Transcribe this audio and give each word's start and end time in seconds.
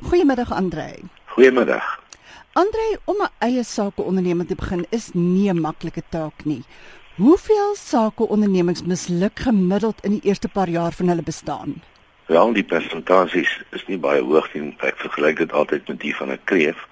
Goeiemiddag 0.00 0.52
Andre. 0.52 0.94
Goeiemiddag. 1.26 2.00
Andre, 2.52 2.98
om 3.04 3.16
'n 3.20 3.28
eie 3.38 3.62
sakeonderneming 3.62 4.48
te 4.48 4.54
begin 4.54 4.86
is 4.90 5.10
nie 5.12 5.50
'n 5.50 5.60
maklike 5.60 6.02
taak 6.08 6.44
nie. 6.44 6.64
Hoeveel 7.16 7.74
sakeondernemings 7.74 8.82
misluk 8.82 9.38
gemiddeld 9.38 10.04
in 10.04 10.10
die 10.10 10.20
eerste 10.22 10.48
paar 10.48 10.68
jaar 10.68 10.92
van 10.92 11.08
hulle 11.08 11.22
bestaan? 11.22 11.82
Wel, 12.26 12.52
die 12.52 12.64
persentasies 12.64 13.62
is 13.70 13.86
nie 13.86 13.98
baie 13.98 14.22
hoog 14.22 14.54
nie. 14.54 14.74
Ek 14.78 14.96
vergelyk 14.96 15.36
dit 15.36 15.52
altyd 15.52 15.88
met 15.88 16.00
die 16.00 16.16
van 16.16 16.30
'n 16.30 16.40
kreef 16.44 16.86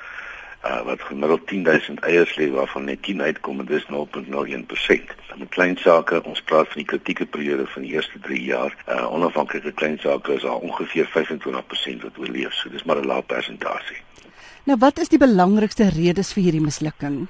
uh, 0.64 0.82
wat 0.82 1.02
gemiddeld 1.02 1.46
10000 1.46 2.00
eiers 2.00 2.36
lê 2.36 2.50
waarvan 2.50 2.84
net 2.84 3.02
10 3.02 3.22
uitkom 3.22 3.60
en 3.60 3.66
dis 3.66 3.84
0.01%. 3.84 5.14
Met 5.36 5.48
klein 5.48 5.76
sake, 5.76 6.22
ons 6.24 6.42
praat 6.42 6.68
van 6.68 6.82
die 6.82 6.84
kritieke 6.84 7.26
periode 7.26 7.66
van 7.66 7.82
die 7.82 7.92
eerste 7.92 8.18
3 8.20 8.42
jaar. 8.44 8.76
Uh, 8.88 9.12
onafhanklike 9.12 9.72
klein 9.72 9.98
sake 9.98 10.32
is 10.32 10.44
al 10.44 10.58
ongeveer 10.58 11.08
25% 11.08 12.06
wat 12.06 12.18
oorleef. 12.18 12.54
So 12.54 12.68
dis 12.68 12.84
maar 12.84 13.00
'n 13.00 13.06
lae 13.06 13.22
persentasie. 13.22 14.02
Nou 14.64 14.78
wat 14.78 14.98
is 14.98 15.08
die 15.08 15.18
belangrikste 15.18 15.88
redes 15.88 16.32
vir 16.32 16.42
hierdie 16.42 16.60
mislukking? 16.60 17.26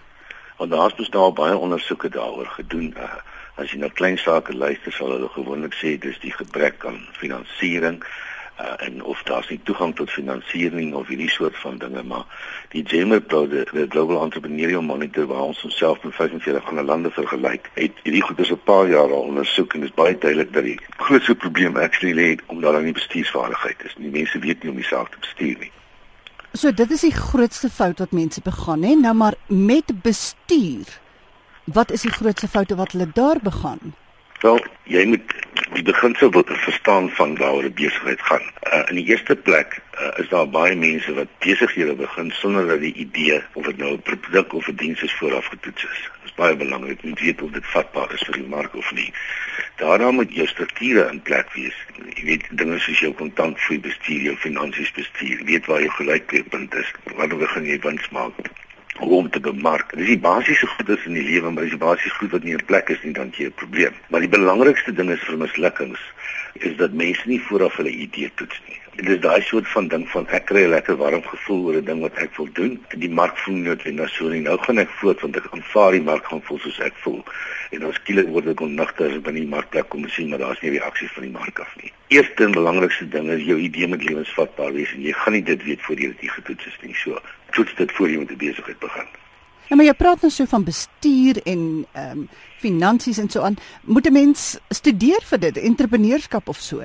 Want 0.57 0.71
daar's 0.71 0.95
bestaan 0.95 1.35
baie 1.35 1.57
ondersoeke 1.57 2.09
daaroor 2.09 2.47
gedoen. 2.47 2.95
Uh, 2.97 3.15
as 3.55 3.71
jy 3.71 3.79
na 3.79 3.89
klein 3.89 4.19
sake 4.19 4.55
luister, 4.55 4.93
sal 4.93 5.11
hulle 5.11 5.29
gewoonlik 5.29 5.75
sê 5.75 5.99
dis 5.99 6.19
die 6.19 6.33
gebrek 6.33 6.85
aan 6.85 7.07
finansiering 7.13 8.03
uh, 8.61 8.87
en 8.87 9.03
of 9.05 9.23
daar's 9.23 9.49
nie 9.49 9.61
toegang 9.63 9.95
tot 9.97 10.11
finansiering 10.11 10.95
of 10.95 11.09
hierdie 11.09 11.31
soort 11.31 11.57
van 11.59 11.79
dinge 11.79 12.03
maar 12.03 12.25
die 12.69 12.83
die, 12.83 13.05
die 13.73 13.87
Global 13.89 14.23
Entrepreneurial 14.23 14.83
Monitor 14.83 15.27
waar 15.27 15.49
ons 15.51 15.63
onsself 15.65 16.03
met 16.03 16.15
45 16.15 16.69
ander 16.69 16.85
lande 16.85 17.11
vergelyk 17.11 17.71
het 17.75 17.93
hierdie 18.03 18.23
goed 18.23 18.39
is 18.39 18.53
'n 18.53 18.61
paar 18.65 18.89
jaar 18.89 19.13
al 19.13 19.27
ondersoek 19.33 19.75
en 19.75 19.81
dit 19.81 19.89
is 19.89 19.95
baie 19.95 20.19
duidelik 20.19 20.53
dat 20.53 20.65
die 20.65 20.81
grootste 20.97 21.35
probleem 21.35 21.77
actually 21.77 22.15
lê 22.15 22.39
omdat 22.47 22.73
daar 22.73 22.83
nie 22.83 22.93
bestuursvaardigheid 22.93 23.85
is. 23.85 23.95
Nie 23.99 24.11
mense 24.11 24.39
weet 24.39 24.63
nie 24.63 24.71
om 24.71 24.77
die 24.77 24.85
saak 24.85 25.11
te 25.11 25.19
bestuur 25.21 25.57
nie. 25.59 25.73
So 26.53 26.73
dit 26.73 26.91
is 26.91 27.01
die 27.01 27.15
grootste 27.15 27.71
fout 27.71 27.99
wat 27.99 28.13
mense 28.13 28.41
begaan 28.45 28.83
hè? 28.83 28.95
Nou 28.95 29.15
maar 29.15 29.35
met 29.47 29.93
bestuur 30.03 30.99
wat 31.65 31.91
is 31.91 32.03
die 32.03 32.11
grootste 32.11 32.49
foute 32.49 32.75
wat 32.75 32.93
hulle 32.93 33.11
daar 33.15 33.39
begaan 33.43 33.95
Wel, 34.41 34.57
jy 34.89 35.03
moet 35.05 35.33
die 35.75 35.83
beginsel 35.85 36.31
wat 36.33 36.49
verstaan 36.63 37.11
van 37.17 37.35
waaroor 37.37 37.71
besigheid 37.77 38.21
gaan. 38.25 38.47
Uh, 38.73 38.79
in 38.89 38.97
die 38.97 39.05
eerste 39.13 39.37
plek 39.37 39.77
uh, 39.77 40.07
is 40.23 40.29
daar 40.29 40.49
baie 40.49 40.77
mense 40.77 41.13
wat 41.15 41.35
besighede 41.45 41.93
begin 41.99 42.31
sonder 42.39 42.71
dat 42.71 42.81
die 42.81 42.95
idee 43.05 43.43
of 43.53 43.69
dit 43.69 43.77
nou 43.77 43.91
'n 43.93 44.03
produk 44.07 44.55
of 44.57 44.69
'n 44.69 44.79
diens 44.81 45.03
is 45.03 45.13
vooraf 45.19 45.47
getoets 45.47 45.85
is. 45.85 46.01
Dit 46.23 46.31
is 46.31 46.35
baie 46.41 46.57
belangrik 46.57 47.03
om 47.03 47.15
te 47.15 47.25
weet 47.25 47.43
of 47.43 47.51
dit 47.51 47.67
vatbaar 47.67 48.15
is 48.15 48.25
vir 48.27 48.41
die 48.41 48.49
mark 48.57 48.75
of 48.75 48.93
nie. 48.93 49.13
Daarna 49.77 50.11
moet 50.11 50.35
jou 50.35 50.47
strukture 50.47 51.11
in 51.11 51.23
plek 51.23 51.53
wees. 51.53 51.77
Jy 52.15 52.25
weet 52.25 52.49
dinge 52.51 52.79
soos 52.79 53.01
jou 53.01 53.13
kontantvloei 53.13 53.81
bestuur, 53.81 54.21
jou 54.21 54.37
finansies 54.37 54.93
bestuur, 54.93 55.45
weet 55.45 55.67
waar 55.67 55.81
jou 55.81 55.93
gelykpunt 56.01 56.75
is, 56.75 56.93
wanneer 57.05 57.39
begin 57.39 57.65
jy 57.65 57.79
wins 57.79 58.09
maak 58.09 58.33
hoe 59.01 59.17
om 59.17 59.31
te 59.31 59.41
bemark. 59.41 59.93
Dis 59.97 60.13
die 60.13 60.19
basiese 60.19 60.67
goedes 60.67 61.05
in 61.09 61.17
die 61.19 61.25
lewe, 61.25 61.51
maar 61.51 61.67
dis 61.67 61.77
die 61.77 61.85
basiese 61.85 62.15
goed 62.21 62.35
wat 62.37 62.45
nie 62.45 62.57
in 62.57 62.65
plek 62.69 62.93
is 62.93 63.03
nie, 63.03 63.13
dan 63.17 63.33
jy 63.37 63.47
'n 63.49 63.61
probleem. 63.63 63.95
Maar 64.09 64.21
die 64.21 64.35
belangrikste 64.37 64.93
ding 64.93 65.11
is 65.11 65.25
vir 65.29 65.39
mislukkings 65.39 66.01
is 66.55 66.77
dat 66.77 66.93
mense 66.93 67.29
nie 67.29 67.41
vooraf 67.41 67.77
hulle 67.77 67.91
idee 67.91 68.31
toets 68.35 68.61
nie. 68.69 68.79
Dit 69.01 69.09
is 69.09 69.21
daai 69.21 69.41
soort 69.41 69.69
van 69.73 69.87
ding 69.89 70.03
van 70.13 70.27
ek 70.37 70.45
kry 70.51 70.63
'n 70.65 70.73
lekker 70.77 70.97
warm 71.01 71.23
gevoel 71.25 71.61
oor 71.67 71.77
'n 71.77 71.85
ding 71.85 72.01
wat 72.01 72.19
ek 72.25 72.37
wil 72.37 72.49
doen 72.53 72.73
en 72.89 72.99
die 73.01 73.11
mark 73.21 73.39
voel 73.39 73.55
nie 73.55 73.69
noodwendig 73.69 74.11
so 74.11 74.29
nie. 74.29 74.41
Nou 74.41 74.59
gaan 74.59 74.79
ek 74.79 74.91
voort 75.01 75.21
want 75.21 75.37
ek 75.37 75.47
aanvaar 75.51 75.93
die 75.93 76.03
mark 76.03 76.25
gaan 76.27 76.43
voel 76.43 76.59
soos 76.59 76.81
ek 76.81 76.93
voel. 77.05 77.25
En 77.71 77.87
ons 77.87 77.97
skielik 77.97 78.29
word 78.29 78.47
ek 78.53 78.61
onnigter 78.61 79.21
by 79.21 79.33
die 79.33 79.47
markplek 79.47 79.89
kom 79.89 80.09
sien 80.09 80.29
maar 80.29 80.39
daar's 80.39 80.61
nie 80.61 80.71
reaksie 80.71 81.09
van 81.15 81.23
die 81.23 81.33
mark 81.33 81.59
af 81.59 81.73
nie. 81.83 81.93
Eerste 82.09 82.45
en 82.45 82.53
belangrikste 82.53 83.09
ding 83.09 83.31
is 83.31 83.43
jou 83.43 83.59
idee 83.59 83.87
moet 83.87 84.05
lewensvatbaar 84.05 84.73
wees 84.73 84.93
en 84.93 85.03
jy 85.03 85.13
gaan 85.13 85.33
nie 85.33 85.43
dit 85.43 85.65
weet 85.65 85.81
voor 85.81 85.97
jy 85.97 86.15
dit 86.21 86.31
getoets 86.31 86.67
is 86.67 86.79
nie. 86.83 86.95
So 86.95 87.19
toets 87.51 87.75
dit 87.75 87.93
voor 87.93 88.09
jy 88.09 88.19
met 88.19 88.31
'n 88.31 88.37
besigheid 88.37 88.79
begin. 88.79 89.09
Ja, 89.69 89.77
maar 89.77 89.87
jy 89.87 89.95
praat 89.95 90.21
nou 90.21 90.31
so 90.31 90.45
van 90.45 90.65
bestuur 90.65 91.41
en 91.45 91.87
ehm 91.93 92.19
um, 92.19 92.29
finansies 92.59 93.19
en 93.19 93.31
so 93.31 93.41
aan. 93.41 93.57
Moet 93.83 94.07
'n 94.07 94.13
mens 94.13 94.59
studeer 94.69 95.23
vir 95.25 95.39
dit, 95.39 95.57
entrepreneurskap 95.57 96.49
of 96.49 96.57
so? 96.57 96.83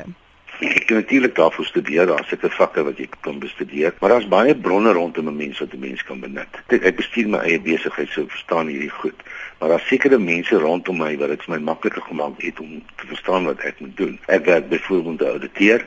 Ek 0.60 0.86
kan 0.88 0.96
natuurlik 0.96 1.36
daarvoor 1.36 1.66
studeer, 1.66 2.06
daar's 2.06 2.28
seker 2.28 2.52
vakke 2.52 2.84
wat 2.84 2.98
jy 2.98 3.08
kan 3.20 3.40
bestudeer, 3.40 3.94
maar 4.00 4.10
daar's 4.10 4.28
baie 4.28 4.56
bronne 4.56 4.94
rondom 4.96 5.28
'n 5.28 5.36
mens 5.36 5.60
wat 5.60 5.74
'n 5.74 5.80
mens 5.80 6.04
kan 6.04 6.20
benut. 6.20 6.48
Ek 6.68 6.96
bestuur 6.96 7.28
my 7.28 7.38
eie 7.38 7.60
besigheid, 7.60 8.10
so 8.10 8.26
verstaan 8.28 8.68
hierdie 8.68 8.90
goed. 8.90 9.20
Maar 9.60 9.70
daar's 9.70 9.88
sekere 9.88 10.18
mense 10.18 10.56
rondom 10.56 10.98
my 10.98 11.18
wat 11.18 11.30
dit 11.30 11.44
vir 11.44 11.56
my 11.56 11.62
makliker 11.64 12.02
gemaak 12.02 12.42
het 12.42 12.60
om 12.60 12.84
te 12.96 13.08
verstaan 13.08 13.46
wat 13.46 13.60
ek 13.60 13.80
moet 13.80 13.98
doen. 13.98 14.20
Ek 14.26 14.46
werk 14.46 14.70
byvoorbeeld 14.70 15.22
as 15.22 15.28
ouditeur 15.28 15.86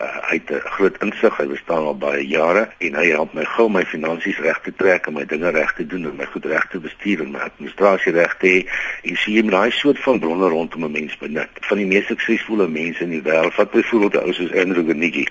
uh, 0.00 0.16
hy 0.28 0.36
het 0.40 0.50
'n 0.50 0.68
groot 0.76 0.96
insig, 1.02 1.36
hy 1.36 1.46
bestaan 1.46 1.84
al 1.84 1.96
baie 1.96 2.26
jare 2.26 2.68
en 2.78 2.94
hy 2.94 3.06
help 3.10 3.32
my 3.34 3.44
gou 3.44 3.68
my 3.68 3.84
finansies 3.84 4.38
reg 4.38 4.60
te 4.60 4.72
trek 4.76 5.06
en 5.06 5.14
my 5.14 5.24
dinge 5.24 5.50
reg 5.50 5.72
te 5.74 5.86
doen 5.86 6.04
en 6.04 6.16
my 6.16 6.26
goed 6.26 6.44
reg 6.44 6.66
te 6.70 6.78
bestuur 6.78 7.20
en 7.20 7.30
my 7.30 7.38
administrasie 7.38 8.12
reg 8.12 8.36
te 8.36 8.46
hê. 8.46 8.60
En 9.02 9.16
sien 9.16 9.34
jy 9.34 9.42
daai 9.50 9.70
soort 9.70 9.98
van 9.98 10.20
bronne 10.20 10.48
rondom 10.48 10.84
'n 10.84 10.92
mens 10.92 11.16
benut. 11.18 11.48
Van 11.60 11.78
die 11.78 11.86
mees 11.86 12.06
suksesvolle 12.06 12.68
mense 12.68 13.02
in 13.02 13.10
die 13.10 13.22
wêreld, 13.22 13.54
wat 13.54 13.70
byvoorbeeld 13.70 14.22
ou 14.22 14.32
soos 14.32 14.52
Andrew 14.52 14.86
Carnegie, 14.86 15.28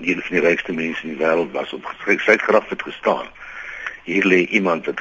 die 0.00 0.14
een 0.14 0.22
van 0.22 0.36
die 0.36 0.48
rykste 0.48 0.72
mense 0.72 1.02
in 1.02 1.16
die 1.16 1.26
wêreld 1.26 1.52
was 1.52 1.72
op 1.72 1.94
sy 2.06 2.36
graf 2.36 2.68
het 2.68 2.82
gestaan. 2.82 3.26
Hier 4.04 4.24
lê 4.24 4.46
iemand 4.48 4.86
wat 4.86 5.00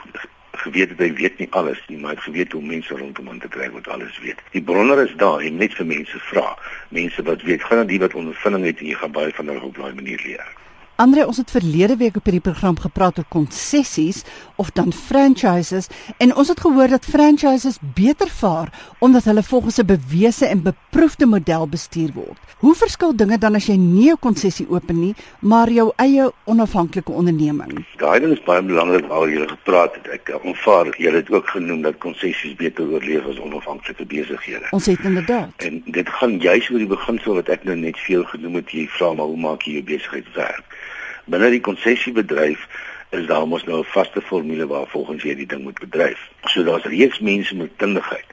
geweet 0.52 0.90
het 0.90 1.00
hy 1.00 1.14
weet 1.14 1.38
nie 1.38 1.48
alles 1.50 1.82
nie, 1.88 1.98
maar 1.98 2.12
hy 2.12 2.16
het 2.16 2.24
geweet 2.24 2.52
hoe 2.52 2.62
mense 2.62 2.98
rondom 2.98 3.28
hom 3.28 3.40
te 3.40 3.48
kry 3.48 3.70
wat 3.72 3.88
alles 3.88 4.20
weet. 4.20 4.42
Die 4.52 4.62
bronne 4.62 4.98
is 5.04 5.14
daar 5.16 5.40
en 5.40 5.58
net 5.58 5.74
vir 5.74 5.86
mense 5.86 6.20
vra. 6.32 6.58
Mense 6.90 7.24
wat 7.24 7.42
weet, 7.42 7.64
gaan 7.64 7.84
dan 7.84 7.88
die 7.88 8.00
wat 8.00 8.14
ondervinding 8.14 8.66
het 8.66 8.80
en 8.80 8.92
jy 8.92 8.98
gaan 9.00 9.16
baie 9.16 9.34
van 9.34 9.48
hulle 9.48 9.70
op 9.72 9.78
daai 9.78 9.94
manier 9.94 10.22
leer. 10.26 10.48
Andre, 11.02 11.24
ons 11.26 11.38
het 11.42 11.50
verlede 11.50 11.96
week 11.98 12.18
op 12.20 12.28
hierdie 12.30 12.44
program 12.46 12.76
gepraat 12.78 13.18
oor 13.18 13.26
konsessies 13.34 14.20
of 14.62 14.68
dan 14.78 14.92
franchises 14.94 15.88
en 16.22 16.34
ons 16.36 16.52
het 16.52 16.60
gehoor 16.62 16.92
dat 16.94 17.08
franchises 17.10 17.80
beter 17.98 18.30
vaar 18.30 18.70
omdat 19.00 19.26
hulle 19.26 19.44
volgens 19.44 19.80
'n 19.82 19.86
bewese 19.86 20.46
en 20.46 20.62
beproefde 20.62 21.26
model 21.26 21.68
bestuur 21.68 22.12
word. 22.14 22.38
Hoe 22.58 22.76
verskil 22.76 23.16
dinge 23.16 23.38
dan 23.38 23.56
as 23.56 23.66
jy 23.66 23.76
nie 23.76 24.12
'n 24.12 24.20
konsessie 24.20 24.68
open 24.70 25.00
nie, 25.00 25.16
maar 25.40 25.70
jou 25.70 25.92
eie 25.96 26.32
onafhanklike 26.46 27.12
onderneming? 27.12 27.86
Daai 27.98 28.20
ding 28.20 28.34
is 28.34 28.44
baie 28.44 28.62
belangrik 28.62 29.08
waar 29.08 29.30
jy 29.30 29.48
gepraat 29.48 29.96
het. 29.96 30.08
Ek 30.08 30.32
aanvaar 30.46 30.86
jy 30.98 31.12
het 31.12 31.32
ook 31.32 31.48
genoem 31.50 31.82
dat 31.82 31.98
konsessies 31.98 32.56
beter 32.56 32.86
oorleef 32.86 33.26
as 33.26 33.40
onafhanklike 33.40 34.06
besighede. 34.06 34.68
Ons 34.72 34.86
het 34.86 35.00
inderdaad. 35.00 35.50
En 35.58 35.82
dit 35.86 36.10
gaan 36.10 36.38
juis 36.38 36.70
oor 36.70 36.78
die 36.78 36.88
beginsel 36.88 37.34
wat 37.34 37.50
ek 37.50 37.64
nou 37.64 37.76
net 37.76 37.98
veel 38.00 38.24
genoem 38.24 38.56
het. 38.56 38.72
Jy 38.72 38.88
vra 38.88 39.14
maar 39.14 39.26
hoe 39.26 39.38
maak 39.38 39.62
jy 39.62 39.72
jou 39.72 39.84
besigheid 39.84 40.34
werk? 40.34 40.91
Binne 41.32 41.50
die 41.54 41.64
konsessiebedryf 41.64 42.68
is 43.16 43.26
daar 43.28 43.48
mos 43.48 43.64
nou 43.64 43.80
'n 43.80 43.94
vaste 43.94 44.22
formule 44.22 44.68
waar 44.68 44.88
volgens 44.88 45.24
jy 45.24 45.36
die 45.36 45.48
ding 45.48 45.64
moet 45.64 45.80
bedryf. 45.80 46.20
So 46.46 46.64
daar's 46.64 46.84
reeds 46.84 47.20
mense 47.20 47.56
met 47.56 47.72
kundigheid 47.76 48.30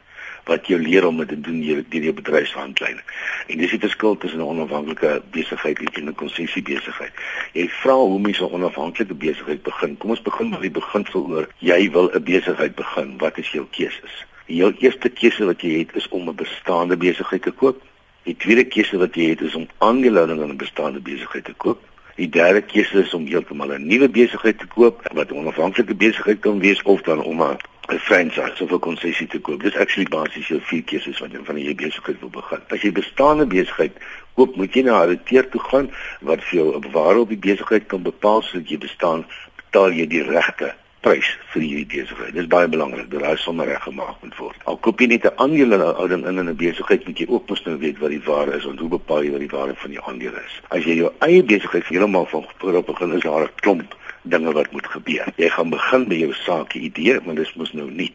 wat 0.48 0.66
jou 0.66 0.81
leer 0.81 1.06
om 1.06 1.16
dit 1.20 1.28
te 1.28 1.41
doen 1.41 1.60
deur 1.60 1.82
die, 1.88 2.00
die 2.00 2.12
bedryfshandleiding. 2.12 3.04
En 3.47 3.59
dis 3.59 3.70
die 3.70 3.81
verskil 3.81 4.16
tussen 4.16 4.41
'n 4.41 4.50
onafhanklike 4.54 5.22
besigheid 5.31 5.78
en 5.98 6.09
'n 6.09 6.14
konsessiebesigheid. 6.14 7.12
Jy 7.53 7.69
vra 7.69 7.94
hoe 7.94 8.20
mense 8.20 8.42
'n 8.44 8.53
onafhanklike 8.53 9.15
besigheid 9.15 9.62
begin. 9.62 9.97
Kom 9.98 10.10
ons 10.10 10.22
begin 10.22 10.48
met 10.48 10.60
die 10.60 10.70
beginsel 10.70 11.26
oor 11.28 11.48
jy 11.59 11.91
wil 11.91 12.10
'n 12.15 12.22
besigheid 12.22 12.75
begin. 12.75 13.19
Wat 13.19 13.38
is 13.38 13.50
jou 13.50 13.66
keuses? 13.70 14.25
Jou 14.47 14.75
eerste 14.78 15.09
keuse 15.09 15.44
wat 15.44 15.60
jy 15.60 15.78
het 15.78 15.97
is 15.97 16.09
om 16.09 16.28
'n 16.28 16.34
bestaande 16.34 16.97
besigheid 16.97 17.42
te 17.42 17.50
koop. 17.50 17.82
Die 18.22 18.36
tweede 18.36 18.65
keuse 18.65 18.98
wat 18.98 19.15
jy 19.15 19.28
het 19.28 19.41
is 19.41 19.54
om 19.54 19.69
aandele 19.78 20.22
in 20.22 20.41
'n 20.41 20.56
bestaande 20.56 21.00
besigheid 21.00 21.44
te 21.44 21.54
koop. 21.56 21.88
Die 22.18 22.28
derde 22.28 22.62
keuse 22.66 23.04
is 23.04 23.12
om 23.14 23.26
heeltemal 23.30 23.72
'n 23.74 23.86
nuwe 23.86 24.08
besigheid 24.08 24.58
te 24.58 24.66
koop 24.66 24.96
wat 25.18 25.30
'n 25.30 25.38
onafhanklike 25.40 25.94
besigheid 25.94 26.40
kan 26.40 26.58
wees 26.58 26.82
of 26.82 27.00
dan 27.02 27.22
om 27.22 27.42
'n 27.42 27.98
franchise 27.98 28.62
of 28.64 28.72
'n 28.72 28.78
konsessie 28.78 29.26
te 29.26 29.38
koop. 29.38 29.62
Dis 29.62 29.76
actually 29.76 30.08
basies 30.08 30.48
jou 30.48 30.60
vier 30.60 30.82
keuses 30.82 31.18
wat 31.18 31.30
jy 31.32 31.38
van 31.44 31.62
jou 31.62 31.74
besigheid 31.74 32.20
wil 32.20 32.30
begin. 32.40 32.60
As 32.68 32.82
jy 32.82 32.92
bestaande 32.92 33.46
besigheid 33.46 33.92
koop, 34.34 34.56
moet 34.56 34.74
jy 34.74 34.82
na 34.82 34.92
'n 34.92 35.00
auditeur 35.04 35.48
toe 35.48 35.60
gaan 35.60 35.90
wat 36.20 36.44
vir 36.44 36.58
jou 36.58 36.68
'n 36.74 37.18
op 37.18 37.28
die 37.28 37.44
besigheid 37.50 37.86
kan 37.86 38.02
bepaal 38.02 38.42
sodat 38.42 38.68
jy 38.68 38.78
bestaan, 38.78 39.26
betaal 39.56 39.92
jy 39.92 40.06
die 40.06 40.22
regte 40.22 40.74
prys 41.09 41.28
vir 41.55 41.63
hierdie 41.65 41.87
besigheid. 41.89 42.34
Dit 42.34 42.43
is 42.43 42.51
baie 42.53 42.69
belangrik 42.69 43.07
dat 43.13 43.22
daai 43.25 43.41
sommer 43.41 43.69
reg 43.71 43.81
gemaak 43.87 44.19
moet 44.25 44.34
word. 44.37 44.65
Al 44.69 44.77
koop 44.84 45.01
jy 45.01 45.09
net 45.09 45.25
'n 45.25 45.39
aandelehouding 45.45 46.27
in 46.28 46.41
'n 46.41 46.57
besigheid, 46.57 47.07
moet 47.07 47.19
jy 47.19 47.27
ook 47.28 47.49
mos 47.49 47.65
nou 47.65 47.77
weet 47.78 47.99
wat 47.99 48.10
die 48.10 48.25
waarde 48.28 48.57
is 48.57 48.66
en 48.66 48.78
hoe 48.78 48.89
bepaal 48.89 49.22
jy 49.25 49.31
wat 49.31 49.45
die 49.47 49.57
waarde 49.57 49.75
van 49.75 49.91
die 49.91 50.03
aandele 50.03 50.41
is. 50.47 50.60
As 50.69 50.84
jy 50.84 50.97
jou 51.01 51.10
eie 51.19 51.43
besigheid 51.43 51.87
heeltemal 51.89 52.27
van 52.27 52.45
af 52.77 52.84
begin, 52.84 53.13
is 53.13 53.22
daar 53.22 53.43
'n 53.43 53.55
klomp 53.55 53.97
dinge 54.22 54.53
wat 54.53 54.72
moet 54.72 54.87
gebeur. 54.87 55.27
Jy 55.37 55.49
gaan 55.49 55.71
begin 55.71 56.09
by 56.09 56.15
jou 56.15 56.33
sake 56.33 56.78
idee, 56.78 57.21
maar 57.25 57.34
dis 57.34 57.55
mos 57.55 57.72
nou 57.72 57.91
nie 57.91 58.13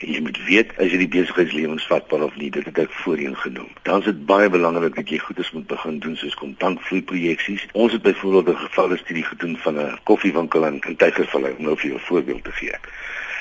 En 0.00 0.08
jy 0.08 0.20
moet 0.24 0.38
weet 0.46 0.70
as 0.80 0.94
jy 0.94 0.98
die 1.02 1.10
besigheidslewensvatbaar 1.12 2.22
of 2.24 2.36
nie, 2.40 2.48
dit 2.54 2.64
het 2.64 2.78
ek 2.80 2.92
voorheen 3.02 3.34
genoem. 3.36 3.68
Dan 3.84 4.00
is 4.00 4.06
dit 4.08 4.20
baie 4.30 4.48
belangrik 4.48 4.94
dat 4.96 5.10
jy 5.12 5.18
goedes 5.20 5.50
moet 5.52 5.66
begin 5.68 5.98
doen 6.00 6.14
soos 6.16 6.36
kontantvloei 6.40 7.02
projeksies. 7.10 7.66
Ons 7.72 7.92
het 7.92 8.02
byvoorbeeld 8.06 8.48
'n 8.48 8.62
gevalle 8.62 8.96
studie 8.96 9.24
gedoen 9.24 9.56
van 9.64 9.80
'n 9.80 9.98
koffiewinkel 10.08 10.64
in 10.66 10.96
Tygervallei 10.96 11.52
om 11.58 11.64
nou 11.64 11.76
vir 11.76 11.90
jou 11.90 11.98
'n 11.98 12.08
voorbeeld 12.08 12.44
te 12.44 12.52
gee. 12.52 12.78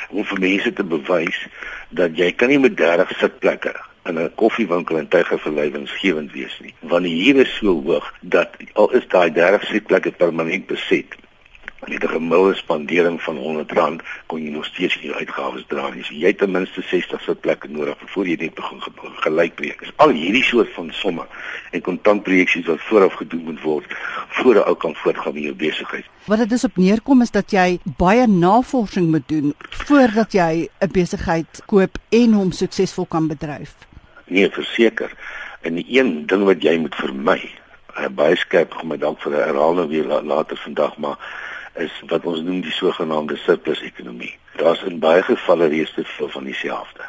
Om 0.09 0.25
vir 0.25 0.39
mense 0.39 0.73
te 0.73 0.83
bewys 0.83 1.47
dat 1.89 2.17
jy 2.17 2.31
kan 2.31 2.49
nie 2.49 2.59
met 2.59 2.77
30 2.77 3.17
sitplekke 3.17 3.73
in 4.03 4.19
'n 4.19 4.35
koffiewinkel 4.35 4.97
in 4.97 5.07
Tygervallei 5.07 5.71
winsgewend 5.71 6.31
wees 6.31 6.59
nie, 6.59 6.73
want 6.79 7.03
die 7.03 7.23
huur 7.23 7.41
is 7.41 7.55
so 7.55 7.81
hoog 7.83 8.13
dat 8.21 8.49
al 8.73 8.91
is 8.91 9.07
daai 9.07 9.31
30 9.31 9.63
sitplekke 9.63 10.11
permanent 10.11 10.67
beset, 10.67 11.15
'n 11.87 12.07
gemiddelde 12.07 12.55
spandering 12.55 13.21
van 13.21 13.37
R100 13.37 14.03
kon 14.25 14.41
jy 14.43 14.49
nog 14.49 14.65
steeds 14.65 14.97
jou 15.01 15.13
uitgawes 15.13 15.63
dra. 15.67 15.89
Jy, 15.95 16.03
jy 16.09 16.27
het 16.27 16.37
ten 16.37 16.51
minste 16.51 16.81
60 16.81 17.21
sitplekke 17.21 17.67
nodig 17.67 17.95
voor 18.05 18.27
jy 18.27 18.35
net 18.39 18.53
begin 18.53 18.81
gelyk 19.23 19.55
breek. 19.55 19.79
Dis 19.79 19.91
al 19.95 20.09
hierdie 20.09 20.43
soort 20.43 20.73
van 20.73 20.89
somme 20.91 21.25
en 21.71 21.81
kontantprojeksies 21.81 22.65
wat 22.65 22.81
vooraf 22.81 23.13
gedoen 23.13 23.43
moet 23.43 23.61
word 23.61 23.85
voor 24.27 24.55
'n 24.55 24.67
ou 24.67 24.75
kan 24.75 24.95
voortgaan 24.95 25.33
met 25.33 25.43
jou 25.43 25.55
besigheid. 25.55 26.05
Wat 26.25 26.37
dit 26.37 26.51
is 26.51 26.63
op 26.63 26.77
neerkom 26.77 27.21
is 27.21 27.31
dat 27.31 27.51
jy 27.51 27.79
baie 27.97 28.27
navorsing 28.27 29.11
moet 29.11 29.27
doen 29.27 29.53
voordat 29.69 30.31
jy 30.31 30.69
'n 30.79 30.91
besigheid 30.91 31.61
koop 31.65 31.97
en 32.09 32.33
hom 32.33 32.51
suksesvol 32.51 33.05
kan 33.05 33.27
bedryf. 33.27 33.75
Nee, 34.27 34.49
verseker. 34.49 35.11
En 35.61 35.75
die 35.75 35.85
een 35.87 36.27
ding 36.27 36.43
wat 36.43 36.61
jy 36.61 36.77
moet 36.77 36.95
vermy, 36.95 37.49
baie 38.15 38.35
skerp 38.35 38.75
kom 38.75 38.87
my 38.87 38.97
dalk 38.97 39.21
vir 39.21 39.31
'n 39.31 39.47
herhaling 39.47 39.89
weer 39.89 40.05
later 40.23 40.57
vandag, 40.57 40.97
maar 40.97 41.17
is 41.79 42.01
wat 42.07 42.25
ons 42.25 42.41
noem 42.41 42.61
die 42.61 42.71
sogenaamde 42.71 43.37
surplus 43.37 43.81
ekonomie. 43.81 44.35
Daar's 44.55 44.83
in 44.83 44.99
baie 44.99 45.23
gevalle 45.23 45.67
reeds 45.67 45.93
te 45.93 46.03
veel 46.03 46.29
van 46.29 46.43
dieselfde. 46.43 47.07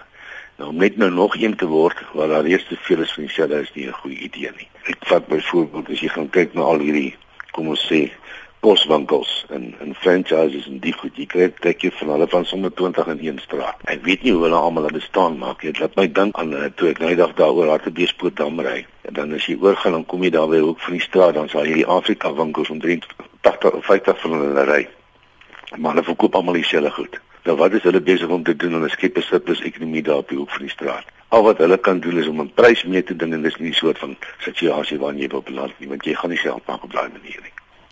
Nou 0.56 0.70
om 0.70 0.76
net 0.76 0.96
nou 0.96 1.10
nog 1.10 1.36
een 1.36 1.56
te 1.56 1.66
word 1.66 2.02
waar 2.12 2.28
daar 2.28 2.46
reeds 2.46 2.66
te 2.68 2.76
veel 2.76 3.00
is 3.00 3.12
van 3.12 3.24
dieselfde 3.24 3.60
is 3.60 3.72
nie 3.74 3.86
'n 3.86 4.00
goeie 4.02 4.18
idee 4.18 4.50
nie. 4.56 4.68
Ek 4.84 4.96
vat 5.00 5.26
byvoorbeeld 5.26 5.88
as 5.88 6.00
jy 6.00 6.08
gaan 6.08 6.30
kyk 6.30 6.54
na 6.54 6.60
al 6.60 6.78
hierdie 6.78 7.16
kom 7.50 7.68
ons 7.68 7.86
sê 7.92 8.10
poswinkels 8.60 9.44
en 9.48 9.74
en 9.80 9.94
franchises 9.94 10.66
en 10.68 10.80
die 10.84 10.92
goed 10.92 11.16
jy 11.16 11.26
kry 11.32 11.48
trek 11.64 11.84
jy 11.84 11.90
van 11.98 12.12
hulle 12.14 12.26
van 12.28 12.44
sommer 12.44 12.72
20 12.80 13.06
in 13.14 13.22
een 13.24 13.38
straat. 13.44 13.80
Ek 13.94 14.02
weet 14.04 14.22
nie 14.26 14.34
hoe 14.36 14.42
hulle 14.44 14.58
almal 14.58 14.88
hulle 14.88 14.98
bestaan 14.98 15.38
maak 15.40 15.62
nie. 15.62 15.72
Dit 15.72 15.80
laat 15.80 15.96
my 15.96 16.06
dink 16.18 16.40
aan 16.42 16.52
uh, 16.52 16.68
toe 16.76 16.90
ek 16.90 17.00
nou 17.00 17.08
die 17.12 17.20
dag 17.20 17.32
daaroor 17.38 17.72
Hartbeespoort 17.72 18.36
dam 18.36 18.60
ry. 18.60 18.84
En 19.08 19.16
dan 19.16 19.32
as 19.36 19.48
jy 19.48 19.56
oorgaan 19.60 19.96
dan 19.96 20.06
kom 20.12 20.26
jy 20.26 20.32
daar 20.36 20.50
by 20.52 20.60
hoek 20.60 20.84
van 20.84 20.98
die 20.98 21.06
straat 21.06 21.38
dan 21.40 21.48
sal 21.48 21.68
jy 21.68 21.80
die 21.80 21.88
Afrika 21.98 22.34
winkels 22.36 22.72
omtrent 22.74 23.08
80 23.48 23.80
of 23.80 23.88
50 23.88 24.20
van 24.26 24.36
hulle 24.38 24.66
ry. 24.68 24.82
Maar 25.76 25.94
hulle 25.94 26.08
verkoop 26.12 26.36
almal 26.36 26.60
dieselfde 26.60 26.92
goed. 26.98 27.20
Nou 27.48 27.56
wat 27.56 27.72
is 27.72 27.86
hulle 27.88 28.02
besig 28.04 28.28
om 28.28 28.42
te 28.44 28.56
doen 28.56 28.76
'n 28.76 28.88
skep 28.92 29.16
surplus 29.24 29.62
ekonomie 29.64 30.02
daar 30.02 30.20
op 30.20 30.28
die 30.28 30.36
hoek 30.36 30.50
van 30.50 30.66
die 30.68 30.74
straat? 30.76 31.06
Al 31.28 31.42
wat 31.42 31.58
hulle 31.58 31.78
kan 31.78 32.00
doen 32.00 32.18
is 32.18 32.28
om 32.28 32.40
'n 32.40 32.52
prys 32.54 32.84
mee 32.84 33.02
te 33.02 33.16
ding 33.16 33.32
en 33.32 33.42
dis 33.42 33.56
nie 33.56 33.70
'n 33.70 33.80
soort 33.82 33.98
van 33.98 34.16
situasie 34.38 34.98
waarin 34.98 35.20
jy 35.20 35.28
wil 35.28 35.42
beland 35.42 35.72
nie, 35.78 35.88
want 35.88 36.04
jy 36.04 36.14
gaan 36.14 36.30
nie 36.30 36.38
geld 36.38 36.66
maak 36.66 36.84
op 36.84 36.92
daai 36.92 37.08
manier 37.08 37.40
nie. 37.42 37.49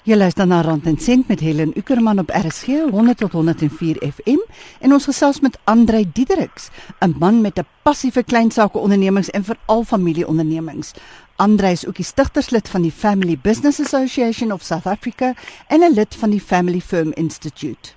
Jy 0.08 0.16
luister 0.16 0.46
na 0.48 0.62
Rand 0.64 0.86
en 0.88 0.94
Sent 0.96 1.28
met 1.28 1.42
Helen 1.44 1.74
Ukerman 1.76 2.22
op 2.22 2.30
RSG 2.32 2.88
100 2.90 3.18
tot 3.18 3.32
104 3.36 3.98
FM 4.06 4.38
en 4.80 4.94
ons 4.96 5.04
gesels 5.04 5.42
met 5.44 5.58
Andrei 5.68 6.06
Diedericks, 6.12 6.70
'n 7.04 7.14
man 7.18 7.40
met 7.40 7.58
'n 7.58 7.66
passie 7.82 8.10
vir 8.10 8.24
klein 8.24 8.50
sake 8.50 8.78
ondernemings 8.78 9.30
en 9.30 9.44
veral 9.44 9.84
familieondernemings. 9.84 10.92
Andre 11.36 11.70
is 11.70 11.86
ook 11.86 11.96
die 11.96 12.04
stigterslid 12.04 12.68
van 12.68 12.82
die 12.82 12.92
Family 12.92 13.38
Business 13.42 13.80
Association 13.80 14.52
of 14.52 14.62
South 14.62 14.86
Africa 14.86 15.34
en 15.66 15.80
'n 15.80 15.94
lid 15.94 16.14
van 16.14 16.30
die 16.30 16.40
Family 16.40 16.80
Firm 16.80 17.12
Institute. 17.12 17.92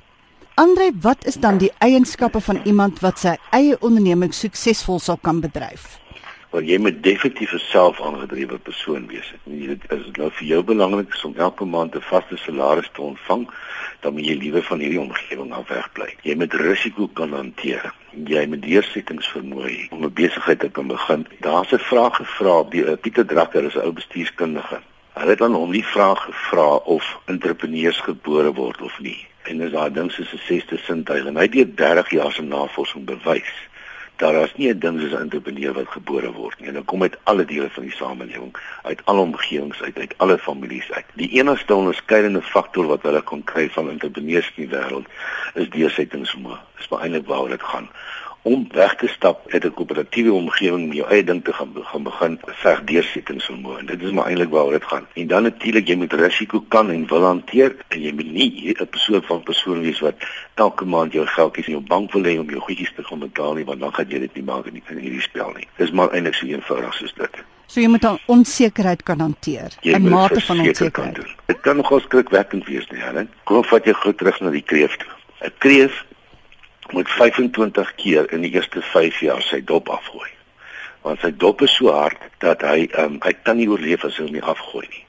Andre, 0.56 0.92
wat 1.02 1.26
is 1.26 1.36
dan 1.36 1.58
die 1.58 1.72
eienskappe 1.78 2.42
van 2.42 2.62
iemand 2.64 3.00
wat 3.00 3.20
sy 3.20 3.38
eie 3.52 3.80
onderneming 3.80 4.34
suksesvol 4.34 5.00
sal 5.00 5.18
kan 5.18 5.40
bedryf? 5.40 6.00
Want 6.52 6.68
jy 6.68 6.78
moet 6.78 7.04
definitief 7.04 7.54
'n 7.54 7.64
selfaangedrewe 7.72 8.58
persoon 8.58 9.08
wees. 9.08 9.34
Dit 9.44 9.82
is 9.90 10.12
nou 10.12 10.32
vir 10.32 10.48
jou 10.48 10.64
belangrik 10.64 11.24
om 11.24 11.36
elke 11.38 11.66
maand 11.66 11.96
'n 11.96 12.02
vaste 12.02 12.38
salaris 12.38 12.90
te 12.94 13.02
ontvang, 13.02 13.50
dan 14.00 14.14
moet 14.14 14.26
jy 14.26 14.36
liewe 14.36 14.64
van 14.64 14.80
hierdie 14.80 15.00
omgewing 15.00 15.54
af 15.54 15.68
wegbly. 15.68 16.16
Jy 16.22 16.36
moet 16.36 16.54
risiko 16.54 17.08
kan 17.08 17.34
hanteer 17.34 17.94
jy 18.28 18.46
met 18.46 18.62
deursettingsvermoë 18.62 19.90
om 19.90 20.04
'n 20.04 20.14
besigheid 20.14 20.60
te 20.60 20.70
kan 20.70 20.88
begin. 20.88 21.28
Daar's 21.40 21.72
'n 21.72 21.78
vraag 21.78 22.16
gevra 22.16 22.64
by 22.64 22.78
uh, 22.78 22.98
Pieter 23.02 23.26
Drakker, 23.26 23.64
is 23.64 23.76
'n 23.76 23.80
ou 23.80 23.92
bestuurskundige. 23.92 24.80
Hy 25.14 25.28
het 25.28 25.42
aan 25.42 25.54
hom 25.54 25.72
die 25.72 25.86
vraag 25.86 26.24
gevra 26.24 26.76
of 26.76 27.20
entrepreneurs 27.26 28.00
gebore 28.00 28.54
word 28.54 28.82
of 28.82 29.00
nie. 29.00 29.28
En 29.44 29.62
is 29.62 29.72
daai 29.72 29.92
ding 29.92 30.12
soos 30.12 30.34
'n 30.34 30.38
sesde 30.38 30.78
sintuig 30.78 31.26
en 31.26 31.36
hy 31.36 31.42
het 31.42 31.52
deur 31.52 31.76
30 31.76 32.10
jaar 32.10 32.32
se 32.32 32.42
navorsing 32.42 33.06
bewys 33.06 33.54
daar 34.22 34.44
is 34.44 34.54
nie 34.56 34.70
'n 34.70 34.80
ding 34.80 35.00
soos 35.02 35.14
'n 35.14 35.26
entrepreneur 35.26 35.74
wat 35.74 35.88
gebore 35.98 36.32
word 36.32 36.60
nie. 36.60 36.72
Dit 36.72 36.86
kom 36.86 37.02
uit 37.02 37.18
alle 37.24 37.46
dele 37.46 37.70
van 37.70 37.84
die 37.84 37.96
samelewing, 37.96 38.54
uit 38.84 39.02
alle 39.06 39.22
omgewings 39.22 39.82
uit, 39.82 39.98
uit 39.98 40.14
alle 40.18 40.38
families 40.38 40.92
uit. 40.92 41.06
Die 41.14 41.30
enigste 41.30 41.76
onderskeidende 41.76 42.42
faktor 42.42 42.86
wat 42.88 43.02
hulle 43.02 43.22
kon 43.22 43.44
kry 43.44 43.70
van 43.70 43.90
entrepreneurs 43.90 44.52
in 44.56 44.68
die 44.68 44.78
wêreld 44.78 45.08
is 45.54 45.70
deursettingsvermoë. 45.70 46.60
Dis 46.78 46.90
maar 46.90 47.02
eintlik 47.02 47.28
waaroor 47.28 47.50
dit 47.50 47.64
gaan 47.64 47.90
om 48.42 48.68
weg 48.74 48.96
te 48.96 49.08
stap 49.08 49.52
uit 49.54 49.66
'n 49.66 49.74
koöperatiewe 49.74 50.34
omgewing 50.34 50.84
om 50.84 50.94
jou 50.94 51.10
eie 51.10 51.24
ding 51.24 51.44
te 51.44 51.54
gaan 51.54 51.72
gaan 51.74 52.04
begin 52.04 52.40
veg 52.46 52.84
deursettingsvermoë 52.84 53.80
en 53.80 53.86
dit 53.86 54.02
is 54.02 54.12
maar 54.12 54.26
eintlik 54.26 54.50
waaroor 54.50 54.72
dit 54.72 54.84
gaan. 54.84 55.06
En 55.14 55.28
dan 55.28 55.44
natuurlik 55.44 55.88
jy 55.88 55.96
moet 55.96 56.14
risiko 56.14 56.64
kan 56.68 56.90
en 56.90 57.08
wil 57.08 57.24
hanteer 57.24 57.76
en 57.88 58.02
jy 58.02 58.12
moet 58.14 58.32
nie 58.32 58.76
'n 58.80 58.88
persoon 58.90 59.24
van 59.24 59.44
persoon 59.44 59.82
wees 59.82 60.00
wat 60.00 60.16
elke 60.56 60.86
maand 60.86 61.14
jou 61.14 61.26
geldjies 61.26 61.68
in 61.68 61.74
jou 61.74 61.86
bank 61.88 62.12
wil 62.12 62.24
hê 62.24 62.40
om 62.40 62.50
jou 62.50 62.60
goedjies 62.60 62.94
te 62.96 63.04
gaan 63.04 63.20
betaal 63.20 63.54
nie 63.54 63.66
want 63.66 63.80
dan 63.80 63.94
gaan 63.94 64.10
jy 64.10 64.20
dit 64.20 64.36
nie 64.36 64.44
maak 64.44 64.66
in 64.66 64.82
hierdie 64.98 65.22
spel 65.22 65.52
nie. 65.56 65.68
Dis 65.78 65.92
maar 65.92 66.10
eintlik 66.10 66.34
so 66.34 66.46
eenvoudig 66.46 66.94
soos 66.94 67.14
dit. 67.14 67.44
So 67.72 67.80
jy 67.80 67.88
moet 67.88 68.02
dan 68.02 68.20
onsekerheid 68.26 69.04
kan 69.04 69.20
hanteer. 69.20 69.72
'n 69.82 70.10
Mate 70.10 70.42
van 70.42 70.60
onsekerheid. 70.60 71.20
Dit 71.46 71.60
kan 71.62 71.76
nogal 71.76 72.00
skrikwekkend 72.00 72.66
wees 72.66 72.88
nie, 72.90 73.02
Helen. 73.02 73.30
Kom 73.44 73.64
vat 73.64 73.86
jy 73.86 73.94
goed 73.94 74.18
terug 74.18 74.40
na 74.40 74.50
die 74.50 74.62
kreef 74.62 74.98
toe. 74.98 75.12
'n 75.42 75.52
Kreef 75.58 76.06
moet 76.94 77.10
25 77.10 77.96
keer 77.96 78.32
in 78.34 78.42
die 78.42 78.54
eerste 78.54 78.82
5 78.82 79.20
jaar 79.20 79.42
sy 79.42 79.62
dop 79.64 79.90
afgooi. 79.90 80.30
Want 81.02 81.20
sy 81.20 81.32
dop 81.32 81.62
is 81.62 81.76
so 81.76 81.94
hard 81.94 82.18
dat 82.40 82.62
hy 82.62 82.88
um, 83.02 83.18
hy 83.24 83.34
kan 83.44 83.58
nie 83.58 83.70
oorleef 83.70 84.06
as 84.06 84.18
hy 84.18 84.28
hom 84.28 84.36
nie 84.36 84.44
afgooi 84.54 84.86
nie. 84.88 85.06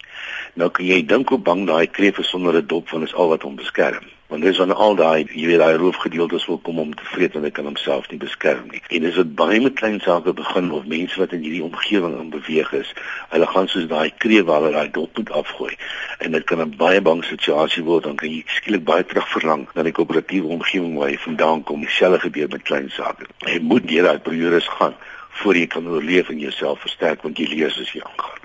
Nou 0.55 0.69
kan 0.71 0.87
jy 0.87 1.01
dink 1.09 1.33
hoe 1.33 1.39
bang 1.39 1.67
daai 1.69 1.87
kreef 1.87 2.19
is 2.19 2.29
sonder 2.33 2.57
'n 2.57 2.67
dop 2.67 2.89
van 2.89 3.03
is 3.03 3.15
al 3.15 3.29
wat 3.29 3.43
hom 3.43 3.57
beskerm. 3.57 4.05
Want 4.33 4.45
dis 4.45 4.57
van 4.57 4.71
al 4.73 4.95
daai 4.97 5.27
jy 5.29 5.43
weet 5.51 5.59
daai 5.61 5.77
roofgedeeltes 5.77 6.47
wil 6.49 6.59
kom 6.65 6.79
om 6.81 6.95
te 6.97 7.05
vreet 7.05 7.35
want 7.37 7.45
hy 7.45 7.51
kan 7.53 7.67
homself 7.69 8.07
nie 8.09 8.19
beskerm 8.23 8.71
nie. 8.73 8.81
En 8.89 9.05
dis 9.05 9.19
wat 9.21 9.35
baie 9.37 9.59
met 9.61 9.75
klein 9.77 9.99
sake 10.01 10.33
begin 10.39 10.71
of 10.73 10.87
mense 10.89 11.21
wat 11.21 11.35
in 11.37 11.43
hierdie 11.45 11.65
omgewing 11.67 12.15
in 12.17 12.31
beweeg 12.33 12.71
is, 12.79 12.95
hulle 13.35 13.49
gaan 13.51 13.69
soos 13.69 13.91
daai 13.91 14.09
kreef 14.25 14.47
waar 14.49 14.65
hulle 14.65 14.79
daai 14.79 14.95
dop 14.97 15.21
moet 15.21 15.33
afgooi. 15.43 15.77
En 16.25 16.33
dit 16.33 16.47
kan 16.49 16.65
'n 16.65 16.73
baie 16.81 17.03
bang 17.11 17.21
situasie 17.29 17.85
word 17.85 18.09
dan 18.09 18.17
kan 18.17 18.33
jy 18.33 18.41
skielik 18.57 18.85
baie 18.89 19.05
terug 19.05 19.29
verlang 19.35 19.67
na 19.75 19.83
die 19.83 19.93
koöperatiewe 19.93 20.49
omgewing 20.57 20.97
waar 20.97 21.11
jy 21.11 21.19
vandaan 21.19 21.63
kom. 21.63 21.85
Dieselfde 21.85 22.21
gebeur 22.21 22.49
met 22.49 22.63
klein 22.63 22.91
sake. 22.91 23.27
Jy 23.45 23.59
moet 23.61 23.89
deur 23.89 24.05
daai 24.05 24.19
periodes 24.19 24.69
gaan 24.69 24.95
voor 25.43 25.57
jy 25.57 25.67
kan 25.67 25.89
oorleef 25.89 26.29
en 26.29 26.39
jouself 26.39 26.81
versterk 26.81 27.23
want 27.23 27.39
jy 27.39 27.47
leer 27.53 27.69
as 27.69 27.93
jy 27.93 28.01
aangaan. 28.01 28.42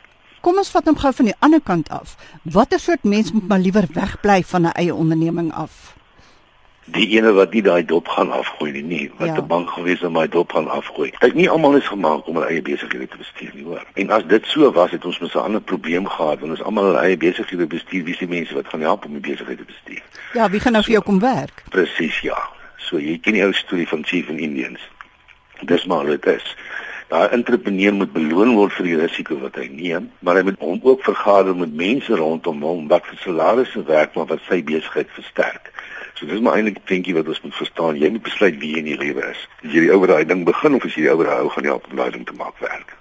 Kom 0.48 0.62
ons 0.62 0.70
vat 0.72 0.86
hom 0.88 0.96
gou 0.96 1.10
van 1.12 1.28
die 1.28 1.36
ander 1.44 1.60
kant 1.60 1.90
af. 1.92 2.14
Watter 2.56 2.80
soort 2.80 3.04
mens 3.04 3.34
moet 3.36 3.50
maar 3.52 3.60
liewer 3.60 3.84
wegbly 3.94 4.44
van 4.52 4.62
'n 4.62 4.78
eie 4.80 4.94
onderneming 4.94 5.52
af? 5.54 5.96
Die 6.86 7.08
ene 7.18 7.34
wat 7.34 7.52
nie 7.52 7.62
daai 7.62 7.86
dop 7.86 8.08
gaan 8.08 8.32
afgooi 8.32 8.72
nie, 8.72 8.84
nie 8.84 9.12
wat 9.18 9.28
ja. 9.28 9.34
te 9.36 9.42
bang 9.42 9.68
gewees 9.70 10.04
om 10.04 10.14
daai 10.14 10.28
dop 10.28 10.52
gaan 10.52 10.70
afgooi. 10.70 11.10
Kyk, 11.20 11.34
nie 11.34 11.50
almal 11.50 11.76
is 11.76 11.88
gemaak 11.88 12.28
om 12.28 12.38
'n 12.38 12.48
eie 12.48 12.62
besigheid 12.62 13.12
te 13.12 13.18
bestuur 13.18 13.52
nie, 13.54 13.64
hoor. 13.64 13.84
En 13.94 14.10
as 14.10 14.24
dit 14.28 14.46
so 14.46 14.72
was, 14.72 14.92
het 14.92 15.06
ons 15.06 15.20
mos 15.20 15.34
'n 15.34 15.38
ander 15.38 15.62
probleem 15.62 16.08
gehad, 16.08 16.40
want 16.40 16.52
ons 16.52 16.64
almal 16.64 16.94
'n 16.94 17.04
eie 17.04 17.18
besigheid 17.18 17.68
bestuur, 17.68 18.04
wie 18.04 18.14
is 18.14 18.20
die 18.20 18.28
mense 18.28 18.54
wat 18.54 18.68
gaan 18.68 18.82
help 18.82 19.06
om 19.06 19.12
die 19.12 19.32
besigheid 19.32 19.58
te 19.58 19.64
bestuur? 19.64 20.04
Ja, 20.34 20.50
wie 20.50 20.60
gaan 20.60 20.72
nou 20.72 20.84
so, 20.84 20.92
vir 20.92 21.02
jou 21.02 21.04
kom 21.04 21.20
werk? 21.20 21.64
Presies, 21.70 22.20
ja. 22.20 22.40
So 22.78 23.00
jy 23.00 23.20
ken 23.20 23.34
die 23.34 23.44
ou 23.44 23.54
storie 23.54 23.88
van 23.88 24.06
Chief 24.06 24.30
and 24.30 24.40
Indians. 24.40 24.80
Dis 25.62 25.86
maar 25.86 26.06
dit 26.06 26.26
is. 26.26 26.56
Daai 27.08 27.30
entrepreneur 27.32 27.94
moet 27.96 28.12
beloon 28.12 28.50
word 28.58 28.74
vir 28.76 28.88
die 28.90 28.98
risiko 29.00 29.38
wat 29.40 29.56
hy 29.56 29.70
neem, 29.72 30.10
maar 30.20 30.36
hy 30.36 30.42
moet 30.50 30.60
hom 30.60 30.82
ook 30.84 31.06
vergader 31.06 31.56
met 31.56 31.72
mense 31.72 32.16
rondom 32.20 32.66
hom 32.68 32.90
wat 32.92 33.06
vir 33.08 33.22
salarisse 33.24 33.84
werk 33.88 34.18
maar 34.18 34.28
wat 34.28 34.44
sy 34.50 34.60
besigheid 34.60 35.14
versterk. 35.16 35.72
So 36.20 36.28
dis 36.28 36.42
maar 36.44 36.58
eintlik 36.60 36.82
'n 36.82 36.88
dingetjie 36.90 37.16
wat 37.16 37.32
ons 37.32 37.42
moet 37.44 37.56
verstaan. 37.56 37.96
Jy 37.96 38.10
moet 38.12 38.28
besluit 38.28 38.60
wie 38.60 38.72
jy 38.74 38.80
in 38.84 38.92
die 38.92 38.98
lewe 38.98 39.24
is. 39.32 39.48
Is 39.64 39.72
jy 39.72 39.88
die 39.88 39.92
ou 39.94 40.00
wat 40.04 40.10
daai 40.10 40.26
ding 40.26 40.44
begin 40.44 40.76
of 40.76 40.84
is 40.84 40.96
jy 40.96 41.02
die 41.08 41.12
ou 41.12 41.18
wat 41.24 41.32
hou 41.32 41.50
gaan 41.50 41.64
help 41.64 41.88
om 41.90 41.96
daai 41.96 42.12
ding 42.12 42.26
te 42.26 42.34
maak 42.34 42.60
werk? 42.60 42.98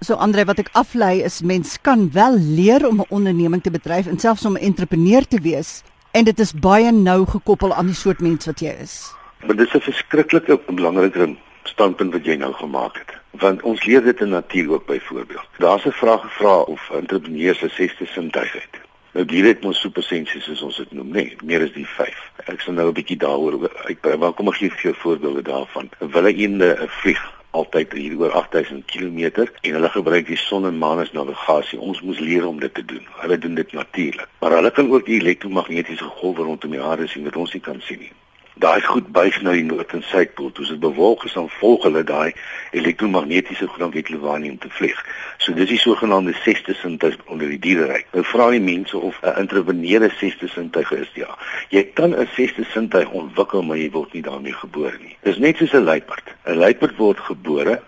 So 0.00 0.14
Andre, 0.14 0.44
wat 0.44 0.58
ek 0.58 0.68
aflei 0.72 1.22
is 1.24 1.42
mens 1.42 1.80
kan 1.80 2.10
wel 2.12 2.38
leer 2.38 2.88
om 2.88 3.00
'n 3.00 3.10
onderneming 3.10 3.62
te 3.62 3.70
bedryf 3.70 4.06
en 4.06 4.18
selfs 4.18 4.44
om 4.46 4.56
'n 4.56 4.62
entrepreneur 4.62 5.26
te 5.26 5.40
wees 5.40 5.82
en 6.12 6.24
dit 6.24 6.38
is 6.38 6.52
baie 6.52 6.92
nou 6.92 7.26
gekoppel 7.26 7.74
aan 7.74 7.86
die 7.86 7.94
soort 7.94 8.20
mens 8.20 8.46
wat 8.46 8.60
jy 8.60 8.72
is. 8.80 9.12
Maar 9.44 9.56
dit 9.56 9.66
is 9.66 9.74
'n 9.74 9.80
verskriklike 9.80 10.60
belangrike 10.66 11.36
standpunt 11.76 12.14
wat 12.16 12.24
jy 12.24 12.38
nou 12.40 12.52
gemaak 12.56 12.96
het. 12.96 13.10
Want 13.42 13.62
ons 13.68 13.82
leer 13.84 14.04
dit 14.04 14.20
in 14.24 14.32
natuur 14.32 14.70
ook 14.72 14.86
byvoorbeeld. 14.86 15.48
Daar's 15.60 15.84
'n 15.84 15.92
vraag 15.92 16.20
gevra 16.20 16.60
of 16.60 16.90
entrepreneurs 16.90 17.58
se 17.58 17.68
sesde 17.68 18.06
sintuig 18.06 18.52
het. 18.52 18.74
Nou 19.12 19.26
die 19.26 19.44
het 19.44 19.62
mos 19.62 19.80
supersensies 19.80 20.44
soos 20.44 20.62
ons 20.62 20.76
dit 20.76 20.92
noem, 20.92 21.08
nee, 21.08 21.36
meer 21.44 21.62
as 21.62 21.72
die 21.72 21.86
5. 21.86 22.16
Ek 22.46 22.60
sal 22.60 22.74
nou 22.74 22.88
'n 22.88 22.92
bietjie 22.92 23.16
daaroor 23.16 23.70
uitbrei. 23.84 24.18
Welkom 24.18 24.48
ek 24.48 24.54
gee 24.54 24.70
vir 24.70 24.82
jou 24.82 24.94
voorbeelde 24.94 25.42
daarvan. 25.42 25.90
Wille 25.98 26.34
eende 26.34 26.76
'n 26.80 26.88
vlieg 26.88 27.32
altyd 27.50 27.92
hier 27.92 28.18
oor 28.18 28.32
8000 28.32 28.84
km 28.84 29.48
en 29.60 29.72
hulle 29.72 29.88
gebruik 29.88 30.26
die 30.26 30.36
son 30.36 30.66
en 30.66 30.78
maan 30.78 30.98
as 30.98 31.12
navigasie. 31.12 31.80
Ons 31.80 32.00
moes 32.00 32.18
leer 32.18 32.46
om 32.46 32.60
dit 32.60 32.74
te 32.74 32.84
doen. 32.84 33.06
Hulle 33.22 33.38
doen 33.38 33.54
dit 33.54 33.72
natuurlik. 33.72 34.28
Maar 34.40 34.50
hulle 34.50 34.70
kan 34.70 34.90
ook 34.90 35.06
die 35.06 35.20
elektromagnetiese 35.20 36.04
golwe 36.04 36.42
rondom 36.42 36.70
die 36.70 36.82
aarde 36.82 37.06
sien 37.06 37.24
wat 37.24 37.36
ons 37.36 37.52
nie 37.52 37.62
kan 37.62 37.80
sien 37.80 37.98
nie. 37.98 38.12
Daai 38.58 38.80
goed 38.80 39.08
buig 39.12 39.36
na 39.44 39.52
die 39.52 39.64
noord 39.64 39.92
en 39.92 40.02
suidpool. 40.02 40.52
Dit 40.56 40.80
bewolk 40.80 41.24
is, 41.28 41.34
dan 41.36 41.48
volg 41.58 41.82
hulle 41.84 42.02
daai 42.04 42.32
elektromagnetiese 42.72 43.68
goed 43.68 43.82
om 43.84 43.92
eklevanium 43.92 44.56
te 44.58 44.70
vlieg. 44.72 44.96
So 45.38 45.52
dis 45.54 45.68
die 45.68 45.80
sogenaamde 45.80 46.32
sesde 46.40 46.74
sintuig 46.80 47.18
onder 47.26 47.52
die 47.52 47.60
diereryk. 47.60 48.08
Nou 48.14 48.24
vra 48.24 48.48
die 48.54 48.62
mense 48.62 48.96
of 48.98 49.18
'n 49.22 49.36
intraveneure 49.42 50.10
sesde 50.18 50.48
sintuig 50.48 50.92
is. 50.92 51.10
Ja, 51.14 51.36
jy 51.68 51.84
kan 51.94 52.16
'n 52.16 52.28
sesde 52.34 52.64
sintuig 52.64 53.10
ontwikkel, 53.10 53.62
maar 53.62 53.76
jy 53.76 53.90
word 53.90 54.12
nie 54.12 54.22
daarmee 54.22 54.52
gebore 54.52 54.98
nie. 55.00 55.16
Dis 55.22 55.38
net 55.38 55.56
soos 55.56 55.72
'n 55.72 55.84
luiperd. 55.84 56.24
'n 56.46 56.56
Luiperd 56.56 56.96
word 56.96 57.20
gebore, 57.20 57.82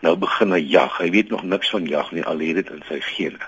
nou 0.00 0.16
begin 0.16 0.52
hy 0.52 0.64
jag. 0.70 0.98
Hy 0.98 1.10
weet 1.10 1.30
nog 1.30 1.42
niks 1.42 1.70
van 1.70 1.86
jag 1.86 2.12
nie, 2.12 2.24
al 2.24 2.38
het 2.38 2.54
dit 2.54 2.70
in 2.70 2.82
sy 2.88 3.00
gene. 3.00 3.38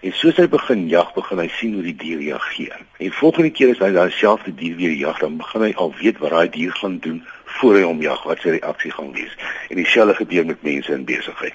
En 0.00 0.12
soos 0.12 0.36
hy 0.36 0.48
begin 0.48 0.88
jag, 0.88 1.12
begin 1.14 1.38
hy 1.38 1.48
sien 1.56 1.74
hoe 1.74 1.82
die 1.82 1.96
dier 1.96 2.18
reageer. 2.18 2.80
En 2.98 3.12
volgende 3.12 3.50
keer 3.50 3.72
as 3.74 3.82
hy 3.84 3.92
daai 3.94 4.10
selfde 4.10 4.54
dier 4.54 4.76
weer 4.76 4.92
jag, 4.92 5.20
dan 5.22 5.36
begin 5.40 5.62
hy 5.62 5.72
al 5.76 5.94
weet 6.00 6.18
wat 6.18 6.34
daai 6.34 6.48
dier 6.52 6.72
gaan 6.80 6.98
doen 7.04 7.22
voor 7.58 7.78
hy 7.78 7.84
hom 7.86 8.02
jag, 8.04 8.22
wat 8.28 8.42
sy 8.44 8.56
reaksie 8.56 8.92
gaan 8.92 9.12
wees. 9.16 9.32
En 9.70 9.80
dieselfde 9.80 10.18
gebeur 10.20 10.46
met 10.46 10.62
mense 10.66 10.92
in 10.92 11.06
besigheid. 11.08 11.54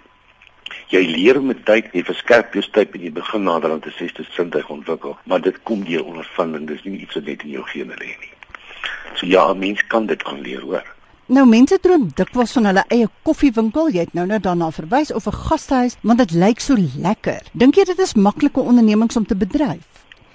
Jy 0.91 1.01
leer 1.07 1.41
met 1.43 1.65
tyd, 1.65 1.91
jy 1.95 2.03
verskerp 2.03 2.55
jou 2.55 2.63
tyd 2.75 2.95
en 2.97 3.03
jy 3.05 3.11
begin 3.15 3.45
nader 3.47 3.71
aan 3.71 3.83
te 3.83 3.93
sesde 3.95 4.25
sintuig 4.31 4.69
ontwikkel, 4.69 5.17
maar 5.23 5.43
dit 5.43 5.55
kom 5.67 5.85
deur 5.87 6.03
ondervinding, 6.03 6.67
dis 6.67 6.83
nie 6.83 7.03
iets 7.05 7.15
wat 7.15 7.29
net 7.29 7.45
in 7.47 7.53
jou 7.55 7.63
gene 7.69 7.95
lê 7.99 8.11
nie. 8.19 8.33
So 9.15 9.25
ja, 9.25 9.51
'n 9.51 9.59
mens 9.59 9.87
kan 9.87 10.05
dit 10.05 10.23
aanleer, 10.23 10.61
hoor. 10.61 10.83
Nou 11.31 11.45
mense 11.47 11.77
droom 11.79 12.09
dikwels 12.11 12.51
van 12.57 12.65
hulle 12.67 12.81
eie 12.91 13.05
koffiewinkel. 13.23 13.85
Jy 13.95 14.01
het 14.03 14.15
nou 14.17 14.25
nou 14.27 14.39
daarna 14.43 14.67
verwys 14.75 15.13
of 15.15 15.27
'n 15.27 15.37
gastehuis, 15.47 15.95
want 16.01 16.19
dit 16.19 16.31
lyk 16.31 16.59
so 16.59 16.75
lekker. 16.97 17.41
Dink 17.53 17.75
jy 17.75 17.83
dit 17.83 17.99
is 17.99 18.13
maklike 18.13 18.59
ondernemings 18.59 19.15
om 19.15 19.25
te 19.25 19.35
bedryf? 19.35 19.87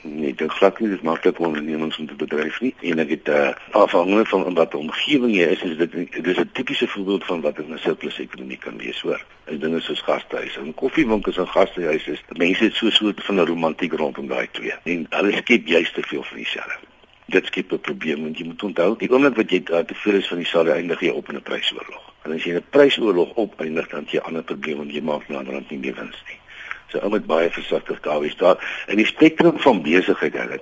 Nee, 0.03 0.35
dit 0.35 0.50
glad 0.50 0.81
nie 0.81 0.88
dis 0.88 1.00
maklike 1.00 1.43
ondernemings 1.43 1.99
om 1.99 2.07
te 2.07 2.15
bedryf 2.15 2.61
nie. 2.61 2.75
En 2.81 2.99
ek 2.99 3.09
het 3.09 3.29
uh, 3.29 3.50
afhangende 3.71 4.25
van 4.25 4.55
wat 4.55 4.71
die 4.71 4.81
omgewing 4.81 5.37
jy 5.37 5.50
is, 5.53 5.62
is 5.62 5.76
dit 5.76 5.93
dis 6.25 6.38
'n 6.38 6.50
tipiese 6.53 6.88
voorbeeld 6.88 7.25
van 7.25 7.41
wat 7.41 7.59
'n 7.59 7.76
sirkulêre 7.76 8.23
ekonomie 8.23 8.59
kan 8.59 8.79
wees, 8.79 9.00
hoor. 9.00 9.25
Is 9.45 9.59
dinge 9.59 9.81
soos 9.81 10.00
gastehuise 10.00 10.61
en 10.61 10.75
koffiewinkels 10.75 11.37
en 11.37 11.49
gastehuise. 11.49 12.19
Mense 12.37 12.65
het 12.65 12.75
so 12.75 12.91
so 12.91 13.12
van 13.17 13.41
'n 13.41 13.47
romantiek 13.47 13.93
rondom 13.93 14.26
daai 14.26 14.49
twee. 14.50 14.75
En 14.85 15.07
hulle 15.11 15.33
skep 15.37 15.67
juist 15.67 15.95
te 15.95 16.03
veel 16.03 16.23
van 16.23 16.37
dieselfde 16.37 16.86
dit 17.26 17.47
skep 17.47 17.73
'n 17.73 17.80
probleem 17.80 18.23
want 18.23 18.38
jy 18.38 18.45
moet 18.47 18.62
onthou 18.62 18.97
die 18.99 19.11
oomblik 19.11 19.37
wat 19.37 19.50
jy 19.50 19.62
daar 19.62 19.85
te 19.85 19.95
veel 19.95 20.14
is 20.14 20.28
van 20.28 20.38
die 20.38 20.47
sale 20.47 20.73
eindig 20.73 21.00
jy 21.00 21.09
op 21.11 21.28
in 21.28 21.37
'n 21.37 21.42
prysoorlog. 21.42 22.04
En 22.23 22.33
as 22.33 22.45
jy 22.45 22.54
'n 22.54 22.64
prysoorlog 22.71 23.35
opeindig 23.35 23.88
dan 23.88 24.06
jy 24.11 24.18
'n 24.18 24.26
ander 24.28 24.42
probleem 24.42 24.76
want 24.76 24.92
jy 24.92 25.02
maak 25.02 25.28
nou 25.28 25.45
dan 25.45 25.64
nie 25.68 25.78
meer 25.78 25.95
wins 25.95 26.23
nie. 26.28 26.38
So 26.88 26.99
ou 26.99 27.09
moet 27.09 27.26
baie 27.26 27.50
versigtig 27.50 28.00
daar 28.00 28.21
wees 28.21 28.37
daar 28.37 28.85
in 28.87 28.97
die 28.97 29.06
spektrum 29.06 29.59
van 29.59 29.83
besigheid 29.83 30.35
hulle. 30.35 30.61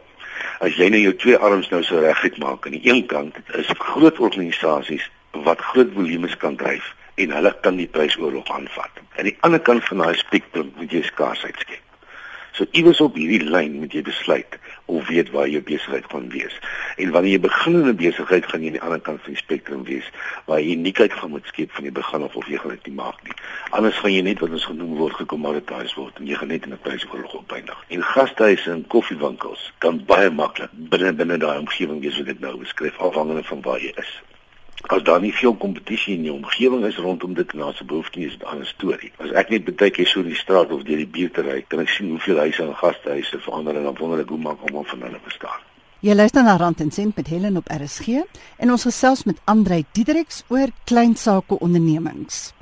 As 0.61 0.75
jy 0.77 0.89
nou 0.89 1.01
jou 1.01 1.15
twee 1.15 1.37
arms 1.37 1.69
nou 1.69 1.83
so 1.83 1.99
reguit 1.99 2.39
maak 2.39 2.67
aan 2.67 2.73
die 2.73 2.89
een 2.89 3.07
kant 3.07 3.37
is 3.55 3.69
groot 3.79 4.19
organisasies 4.19 5.11
wat 5.33 5.61
groot 5.61 5.93
volumes 5.93 6.37
kan 6.37 6.57
dryf 6.57 6.95
en 7.15 7.31
hulle 7.31 7.57
kan 7.61 7.77
die 7.77 7.87
prysoorlog 7.87 8.51
aanvat. 8.51 8.91
Aan 9.17 9.25
die 9.31 9.37
ander 9.41 9.61
kant 9.61 9.85
van 9.85 9.99
daai 9.99 10.15
spektrum 10.15 10.73
moet 10.77 10.93
jy 10.93 11.03
skaarsheid 11.03 11.59
skep. 11.59 11.84
So 12.55 12.67
iewers 12.71 13.01
op 13.03 13.17
hierdie 13.19 13.43
lyn 13.43 13.81
moet 13.83 13.95
jy 13.97 14.05
besluit 14.07 14.59
of 14.87 15.09
weet 15.09 15.31
waar 15.35 15.49
jou 15.51 15.63
besigheid 15.67 16.05
gaan 16.07 16.29
wees. 16.31 16.55
En 17.03 17.11
wanneer 17.11 17.33
jy 17.33 17.41
begin 17.41 17.75
in 17.81 17.89
'n 17.89 17.97
besigheid 17.97 18.47
gaan 18.47 18.63
jy 18.63 18.67
aan 18.67 18.79
die 18.79 18.83
ander 18.87 19.01
kant 19.01 19.23
van 19.23 19.33
die 19.33 19.43
spektrum 19.43 19.83
wees 19.85 20.11
waar 20.47 20.61
jy 20.61 20.77
uniekheid 20.77 21.13
gaan 21.13 21.31
moet 21.31 21.47
skep 21.47 21.73
van 21.73 21.83
die 21.83 21.93
begin 21.93 22.23
af 22.23 22.37
of 22.37 22.47
jy 22.47 22.59
gaan 22.59 22.71
dit 22.71 22.87
nie 22.87 22.95
maak 22.95 23.23
nie. 23.25 23.35
Anders 23.71 23.99
gaan 23.99 24.13
jy 24.13 24.21
net 24.23 24.39
wat 24.39 24.51
ons 24.51 24.65
genoem 24.65 24.95
word 24.97 25.15
gekommoditiseer 25.15 25.97
word 25.97 26.19
en 26.19 26.27
jy 26.27 26.35
gaan 26.35 26.49
net 26.49 26.65
in 26.65 26.73
'n 26.73 26.79
prysoorlog 26.83 27.35
opeindig. 27.35 27.85
En 27.89 28.03
gastehuise 28.03 28.71
en 28.71 28.87
koffiewinkels 28.87 29.73
kan 29.79 30.05
baie 30.05 30.31
maklik 30.31 30.71
binne 30.73 31.13
binne 31.13 31.39
daai 31.39 31.59
omgewing 31.59 32.01
wees 32.01 32.19
wat 32.19 32.29
ek 32.29 32.41
nou 32.41 32.57
beskryf 32.59 32.99
afhangende 32.99 33.43
van 33.43 33.63
waar 33.63 33.81
jy 33.81 33.93
is. 33.97 34.23
As 34.87 35.03
daar 35.03 35.21
nie 35.21 35.33
veel 35.33 35.55
kompetisie 35.57 36.15
in 36.15 36.23
die 36.27 36.33
omgewing 36.33 36.85
is 36.85 36.97
rondom 37.01 37.35
dit 37.35 37.53
na 37.57 37.73
se 37.73 37.85
behoefte 37.85 38.21
is 38.21 38.37
'n 38.37 38.45
ander 38.45 38.67
storie. 38.67 39.13
As 39.19 39.31
ek 39.31 39.49
net 39.51 39.77
baie 39.77 39.91
keer 39.91 40.07
so 40.07 40.21
in 40.21 40.29
die 40.29 40.37
straat 40.37 40.73
of 40.73 40.83
deur 40.83 40.97
die 40.97 41.07
buurt 41.07 41.39
ry, 41.39 41.65
kan 41.69 41.81
ek 41.81 41.89
sien 41.89 42.11
hoeveel 42.11 42.39
huise 42.39 42.63
en 42.63 42.75
gastehuise 42.75 43.39
verander 43.39 43.77
en 43.77 43.83
dan 43.83 43.97
wonder 43.99 44.21
ek 44.21 44.29
hoe 44.29 44.39
maak 44.39 44.61
almal 44.61 44.85
van 44.85 45.01
hulle 45.01 45.21
bestaan. 45.25 45.61
Jy 46.01 46.15
luister 46.15 46.43
na 46.43 46.57
Rand 46.57 46.81
en 46.81 46.91
Sent 46.91 47.17
met 47.17 47.27
Helen 47.27 47.57
op 47.57 47.69
RSG 47.69 48.09
en 48.57 48.71
ons 48.71 48.83
gesels 48.83 49.25
met 49.25 49.41
Andrei 49.45 49.85
Diedriks 49.93 50.45
oor 50.49 50.69
klein 50.85 51.17
sake 51.17 51.59
ondernemings. 51.59 52.53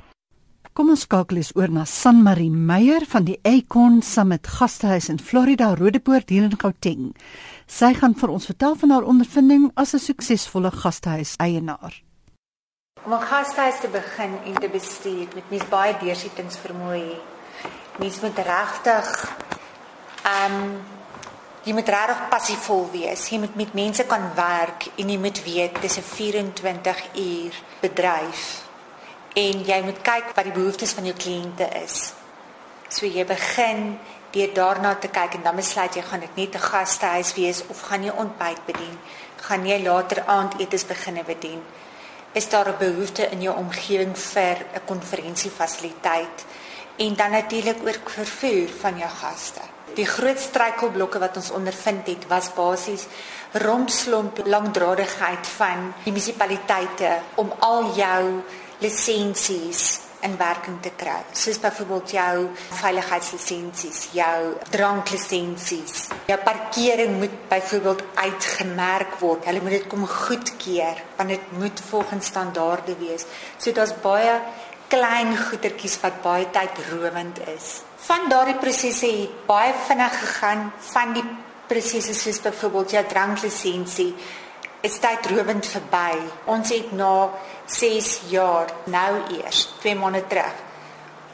Kom 0.73 0.89
ons 0.89 1.01
skakel 1.01 1.37
eens 1.37 1.51
oor 1.55 1.69
na 1.69 1.83
San 1.85 2.23
Marie 2.23 2.49
Meyer 2.49 3.03
van 3.05 3.27
die 3.27 3.35
Acorn 3.43 4.01
Summit 4.01 4.47
Gastehuis 4.47 5.09
in 5.09 5.19
Florida 5.19 5.75
Rodepoort 5.75 6.29
hier 6.29 6.43
in 6.43 6.55
Gauteng. 6.57 7.11
Sy 7.67 7.93
gaan 7.93 8.15
vir 8.15 8.29
ons 8.29 8.45
vertel 8.45 8.75
van 8.75 8.89
haar 8.89 9.03
ondervinding 9.03 9.71
as 9.75 9.93
'n 9.93 9.99
suksesvolle 9.99 10.71
gastehuis 10.71 11.35
eienaar. 11.37 12.03
Om 13.05 13.13
'n 13.13 13.21
gastehuis 13.21 13.79
te 13.79 13.87
begin 13.87 14.39
en 14.45 14.53
te 14.53 14.69
bestuur, 14.69 15.27
moet 15.33 15.49
mens 15.49 15.67
baie 15.67 15.95
deursettingsvermoë 15.99 16.99
hê. 16.99 17.17
Mens 17.99 18.19
moet 18.19 18.37
regtig 18.37 19.09
ehm 20.23 20.53
um, 20.53 20.85
jy 21.63 21.73
moet 21.73 21.89
regtig 21.89 22.21
passievol 22.29 22.87
wees. 22.91 23.29
Jy 23.29 23.39
moet 23.39 23.55
met 23.55 23.73
mense 23.73 24.05
kan 24.05 24.29
werk 24.35 24.87
en 24.95 25.09
jy 25.09 25.17
moet 25.17 25.43
weet 25.43 25.81
dis 25.81 25.97
'n 25.97 26.01
24 26.01 27.03
uur 27.13 27.53
bedryf. 27.81 28.63
En 29.33 29.63
jy 29.65 29.81
moet 29.83 30.01
kyk 30.01 30.31
wat 30.35 30.43
die 30.43 30.57
behoeftes 30.59 30.93
van 30.93 31.05
jou 31.05 31.15
kliënte 31.15 31.67
is. 31.83 32.13
So 32.87 33.05
jy 33.05 33.25
begin 33.25 33.99
deur 34.31 34.53
daarna 34.53 34.95
te 34.95 35.07
kyk 35.07 35.33
en 35.33 35.43
dan 35.43 35.55
besluit 35.55 35.95
jy 35.95 36.01
gaan 36.01 36.19
dit 36.19 36.35
net 36.35 36.55
'n 36.55 36.67
gastehuis 36.71 37.33
wees 37.33 37.63
of 37.67 37.81
gaan 37.81 38.03
jy 38.03 38.13
ontbyt 38.15 38.65
bedien? 38.65 38.99
Gaan 39.35 39.65
jy 39.65 39.83
later 39.83 40.23
aandetes 40.25 40.85
beginne 40.85 41.23
bedien? 41.23 41.63
Is 42.33 42.49
daar 42.49 42.69
'n 42.69 42.77
behoefte 42.77 43.29
in 43.29 43.41
jou 43.41 43.57
omgewing 43.57 44.17
vir 44.17 44.57
'n 44.73 44.85
konferensiefasiliteit 44.85 46.45
en 46.95 47.15
dan 47.15 47.31
natuurlik 47.31 47.77
ook 47.87 48.09
vervoer 48.09 48.69
van 48.79 48.97
jou 48.97 49.09
gaste. 49.09 49.61
Die 49.93 50.05
groot 50.05 50.39
struikelblokke 50.39 51.19
wat 51.19 51.35
ons 51.35 51.51
ondervind 51.51 52.07
het 52.07 52.27
was 52.27 52.53
basies 52.53 53.05
rompslomp 53.51 54.41
langdradigheid 54.45 55.47
van 55.47 55.93
die 56.03 56.11
munisipaliteite 56.11 57.19
om 57.35 57.53
al 57.59 57.95
jou 57.95 58.41
lisensies 58.77 59.99
in 60.23 60.37
werking 60.39 60.79
te 60.81 60.91
kry. 60.95 61.19
Soos 61.35 61.59
byvoorbeeld 61.59 62.11
jou 62.15 62.47
veiligheidslisensies, 62.79 64.07
jou 64.15 64.39
dranklisensies. 64.73 66.07
Jou 66.29 66.39
parkering 66.43 67.17
moet 67.19 67.37
byvoorbeeld 67.51 68.03
uitgemerk 68.15 69.17
word. 69.19 69.45
Hulle 69.49 69.61
moet 69.61 69.77
dit 69.77 69.87
kom 69.91 70.05
goedkeur 70.07 71.01
want 71.17 71.35
dit 71.35 71.51
moet 71.59 71.83
volgens 71.89 72.31
standaarde 72.31 72.95
wees. 72.99 73.25
So 73.57 73.71
daar's 73.71 73.95
baie 74.01 74.39
klein 74.93 75.33
goedertjies 75.37 75.97
wat 76.03 76.21
baie 76.21 76.47
tydrowend 76.53 77.39
is. 77.55 77.81
Van 78.07 78.29
daardie 78.29 78.59
prosesse 78.59 79.07
het 79.07 79.45
baie 79.47 79.73
vinnig 79.87 80.19
gegaan 80.19 80.71
van 80.93 81.13
die 81.15 81.25
prosesse 81.67 82.13
soos 82.13 82.41
byvoorbeeld 82.43 82.91
jou 82.97 83.03
dranklisensie 83.09 84.11
is 84.83 84.99
tydrowend 84.99 85.67
verby. 85.71 86.19
Ons 86.51 86.73
het 86.75 86.91
na 86.91 87.29
6 87.71 88.13
jaar 88.33 88.71
nou 88.91 89.11
eers 89.39 89.65
2 89.79 89.95
maande 89.95 90.25
terug 90.27 90.69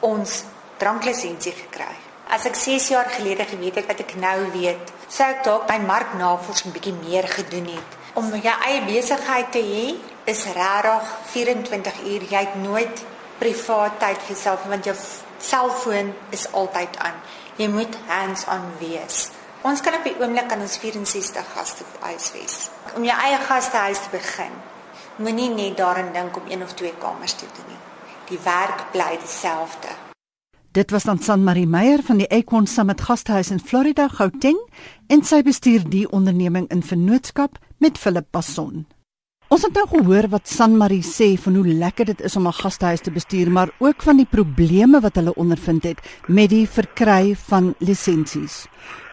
ons 0.00 0.44
dranklisensie 0.80 1.52
gekry. 1.52 1.92
As 2.30 2.46
ek 2.46 2.56
6 2.56 2.90
jaar 2.92 3.08
gelede 3.10 3.44
geweet 3.48 3.80
het 3.80 3.88
wat 3.90 4.02
ek 4.04 4.14
nou 4.22 4.38
weet, 4.54 4.92
sou 5.10 5.26
ek 5.26 5.42
dalk 5.44 5.66
my 5.68 5.80
marknavorsing 5.82 6.72
bietjie 6.74 6.94
meer 6.94 7.26
gedoen 7.28 7.72
het. 7.74 7.96
Om 8.18 8.30
jou 8.38 8.54
eie 8.66 8.84
besigheid 8.86 9.50
te 9.54 9.62
hê 9.62 9.86
is 10.30 10.44
regtig 10.54 11.10
24 11.34 12.00
uur. 12.06 12.28
Jy 12.30 12.44
het 12.46 12.56
nooit 12.62 13.02
privaat 13.40 13.98
tyd 14.02 14.22
vir 14.22 14.34
jouself 14.34 14.64
want 14.70 14.86
jou 14.86 14.96
selfoon 15.40 16.14
is 16.34 16.46
altyd 16.52 16.96
aan. 17.02 17.18
Jy 17.58 17.68
moet 17.72 17.98
hands-on 18.08 18.66
wees. 18.80 19.28
Ons 19.60 19.82
kan 19.84 19.92
op 19.92 20.06
die 20.08 20.14
oomblik 20.16 20.52
aan 20.54 20.62
ons 20.64 20.78
64 20.80 21.48
gaste 21.52 21.84
huisves. 22.00 22.70
Om 22.96 23.04
jou 23.04 23.16
eie 23.26 23.40
gastehuis 23.44 23.98
te 24.00 24.12
begin, 24.14 24.54
moenie 25.20 25.50
net 25.52 25.76
daarin 25.76 26.14
dink 26.14 26.38
om 26.40 26.46
een 26.48 26.62
of 26.64 26.72
twee 26.78 26.94
kamers 27.02 27.34
te 27.36 27.44
doen 27.44 27.68
nie. 27.68 27.80
Die 28.30 28.38
werk 28.44 28.86
bly 28.94 29.18
dieselfde. 29.20 29.92
Dit 30.72 30.94
was 30.94 31.04
dan 31.04 31.20
San 31.20 31.44
Marie 31.44 31.66
Meyer 31.66 32.00
van 32.06 32.22
die 32.22 32.28
Acorn 32.30 32.66
Summit 32.66 33.02
Gastehuis 33.04 33.50
in 33.50 33.60
Florida, 33.60 34.08
Gauteng, 34.08 34.56
en 35.12 35.24
sy 35.28 35.42
bestuur 35.44 35.84
die 35.92 36.06
onderneming 36.08 36.70
in 36.72 36.80
vennootskap 36.80 37.58
met 37.84 37.98
Philip 37.98 38.30
Passon. 38.30 38.86
Ons 39.50 39.66
het 39.66 39.76
nou 39.76 39.84
gehoor 39.90 40.30
wat 40.30 40.48
San 40.48 40.78
Marie 40.78 41.02
sê 41.04 41.34
van 41.42 41.58
hoe 41.58 41.66
lekker 41.66 42.14
dit 42.14 42.20
is 42.24 42.36
om 42.36 42.46
'n 42.46 42.60
gastehuis 42.62 43.00
te 43.00 43.10
bestuur, 43.10 43.50
maar 43.50 43.68
ook 43.78 44.02
van 44.02 44.16
die 44.16 44.30
probleme 44.30 45.00
wat 45.00 45.14
hulle 45.14 45.34
ondervind 45.34 45.82
het 45.82 45.98
met 46.26 46.48
die 46.48 46.68
verkry 46.68 47.36
van 47.36 47.74
lisensies. 47.78 48.68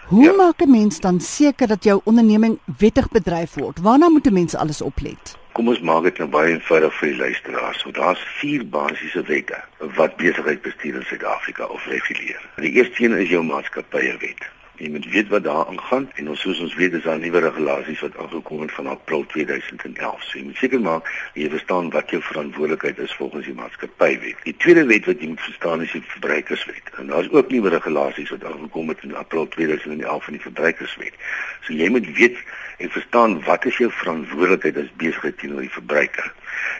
Hoe 0.07 0.23
ja. 0.23 0.31
maak 0.31 0.61
'n 0.61 0.71
mens 0.71 0.99
dan 0.99 1.19
seker 1.19 1.67
dat 1.67 1.83
jou 1.83 2.01
onderneming 2.03 2.59
wettig 2.77 3.09
bedryf 3.09 3.53
word? 3.53 3.79
Waarna 3.79 4.09
moet 4.09 4.27
'n 4.27 4.33
mens 4.33 4.55
alles 4.55 4.81
oplet? 4.81 5.37
Kom 5.51 5.67
ons 5.67 5.79
maak 5.79 6.03
dit 6.03 6.17
nou 6.17 6.29
baie 6.29 6.53
eenvoudig 6.53 6.93
vir 6.97 7.07
die 7.07 7.17
luisteraars. 7.17 7.79
So 7.79 7.91
daar's 7.91 8.19
vier 8.39 8.67
basiese 8.67 9.21
wette 9.21 9.63
wat 9.77 10.15
besigheid 10.15 10.61
bestuur 10.61 10.95
in 10.95 11.03
Suid-Afrika 11.03 11.65
of 11.65 11.85
reguleer. 11.85 12.49
Die 12.55 12.71
eerste 12.71 13.03
een 13.03 13.17
is 13.17 13.29
jou 13.29 13.43
maatskappye 13.43 14.17
wet. 14.19 14.56
Jy 14.77 14.89
moet 14.93 15.05
weet 15.09 15.27
wat 15.27 15.43
daar 15.43 15.65
aangaan 15.65 16.03
en 16.15 16.27
ons 16.29 16.41
soos 16.41 16.59
ons 16.61 16.75
weet 16.77 16.93
is 16.93 17.03
daar 17.03 17.17
nuwe 17.19 17.39
regulasies 17.41 18.01
wat 18.05 18.17
aangekom 18.21 18.59
het 18.61 18.71
van 18.71 18.87
April 18.87 19.25
2011. 19.31 20.23
So 20.23 20.37
jy 20.37 20.43
moet 20.45 20.61
seker 20.61 20.83
maak 20.85 21.09
jy 21.33 21.47
verstaan 21.49 21.89
wat 21.95 22.13
jou 22.13 22.19
verantwoordelikheid 22.21 23.01
is 23.07 23.15
volgens 23.17 23.49
die 23.49 23.55
maatskappywet. 23.57 24.43
Die 24.45 24.55
tweede 24.61 24.85
wet 24.85 25.09
wat 25.09 25.25
jy 25.25 25.31
moet 25.33 25.41
verstaan 25.47 25.81
is 25.81 25.97
die 25.97 26.03
verbruikerswet. 26.13 26.93
En 27.01 27.09
daar 27.09 27.25
is 27.25 27.33
ook 27.33 27.49
nuwe 27.49 27.73
regulasies 27.73 28.29
wat 28.35 28.45
aangekom 28.45 28.93
het 28.93 29.03
in 29.09 29.17
April 29.25 29.49
2011 29.57 30.23
van 30.29 30.37
die 30.37 30.45
verbruikerswet. 30.45 31.21
So 31.65 31.73
jy 31.73 31.89
moet 31.89 32.13
weet 32.21 32.37
en 32.77 32.93
verstaan 32.99 33.39
wat 33.49 33.65
is 33.65 33.81
jou 33.81 33.89
verantwoordelikheid 34.03 34.77
as 34.85 34.97
besigheid 35.01 35.41
teenoor 35.41 35.65
die 35.65 35.77
verbruiker. 35.79 36.33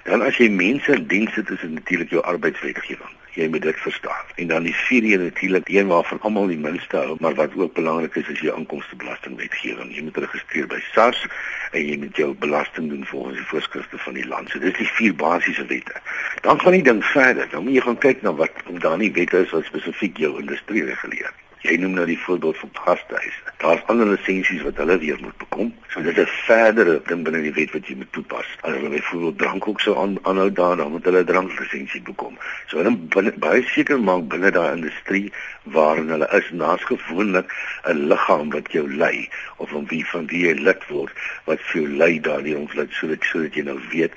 Dan 0.06 0.22
as 0.22 0.38
jy 0.38 0.54
mense 0.54 0.94
in 0.94 1.10
diens 1.10 1.34
het, 1.34 1.50
is 1.50 1.66
dit 1.66 1.80
natuurlik 1.82 2.13
jou 2.13 2.22
arbeidswetgewing 2.22 3.18
jy 3.38 3.48
moet 3.53 3.62
dit 3.62 3.79
verstaan. 3.86 4.25
En 4.36 4.48
dan 4.48 4.63
die 4.63 4.75
vierde 4.75 5.24
natuurlik 5.24 5.70
een 5.70 5.88
waarvan 5.88 6.22
almal 6.22 6.48
die 6.48 6.58
minste 6.58 6.98
hou, 6.98 7.15
maar 7.20 7.36
wat 7.36 7.56
ook 7.56 7.74
belangrik 7.74 8.15
is 8.15 8.27
is 8.34 8.39
jou 8.39 8.58
inkomstebelastingwetgewing. 8.58 9.96
Jy 9.96 10.03
moet 10.03 10.17
registreer 10.17 10.67
by 10.67 10.79
SARS 10.91 11.25
en 11.72 11.86
jy 11.86 11.98
moet 12.01 12.17
jou 12.17 12.34
belasting 12.34 12.89
doen 12.89 13.06
volgens 13.06 13.38
die 13.38 13.50
voorskrifte 13.53 13.98
van 13.98 14.17
die 14.17 14.27
land. 14.27 14.50
So 14.50 14.60
dis 14.60 14.77
die 14.77 14.89
vier 15.00 15.15
basiese 15.15 15.65
wette. 15.65 16.01
Dan 16.41 16.62
gaan 16.62 16.79
die 16.79 16.86
ding 16.89 17.03
verder. 17.06 17.50
Dan 17.51 17.63
moet 17.63 17.77
jy 17.77 17.86
gaan 17.89 18.01
kyk 18.08 18.22
na 18.22 18.34
wat 18.34 18.63
daar 18.82 18.98
nie 18.98 19.12
wette 19.13 19.46
is 19.46 19.53
wat 19.53 19.70
spesifiek 19.70 20.17
jou 20.17 20.39
industrie 20.39 20.84
reguleer. 20.89 21.34
Jy 21.68 21.76
noem 21.82 21.98
nou 21.98 22.06
die 22.08 22.20
voorbeeld 22.20 22.58
van 22.58 22.70
gastehuise. 22.74 23.42
Daar's 23.60 23.82
ander 23.92 24.08
lisensies 24.08 24.62
wat 24.64 24.78
hulle 24.80 24.96
weer 25.02 25.18
moet 25.20 25.38
bekom. 25.38 25.74
So 25.92 26.02
dit 26.02 26.18
is 26.18 26.36
verdere 26.48 27.02
ding 27.10 27.26
binne 27.28 27.42
die 27.44 27.52
wet 27.58 27.74
wat 27.76 27.90
jy 27.92 27.98
moet 28.00 28.12
toepas. 28.16 28.54
As 28.62 28.78
hulle 28.78 28.94
byvoorbeeld 28.94 29.38
drank 29.42 29.68
ook 29.68 29.84
so 29.84 29.98
aan, 30.00 30.16
aanhou 30.24 30.48
daar, 30.52 30.78
dan 30.80 30.92
moet 30.92 31.10
hulle 31.10 31.26
'n 31.26 31.30
dranklisensie 31.32 32.02
bekom. 32.02 32.38
So 32.72 32.78
hulle 32.80 33.34
baie 33.44 33.64
seker 33.74 34.00
maak 34.00 34.28
binne 34.32 34.52
daai 34.52 34.78
industrie 34.78 35.34
waarin 35.64 36.10
hulle 36.16 36.30
is, 36.40 36.50
naas 36.52 36.84
gewoonlik 36.84 37.52
'n 37.84 38.08
liggaam 38.08 38.50
wat 38.56 38.72
jou 38.72 38.88
lei 38.96 39.30
of 39.58 39.70
van 39.70 39.86
wie 39.88 40.06
van 40.06 40.28
wie 40.28 40.48
jy 40.48 40.54
lid 40.54 40.88
word 40.88 41.14
wat 41.46 41.60
vir 41.62 41.82
jou 41.82 41.90
lei 41.98 42.20
daardie 42.20 42.58
ontwikkeling 42.58 43.00
sodat 43.00 43.24
sodat 43.24 43.56
jy 43.56 43.64
nou 43.64 43.80
weet 43.92 44.14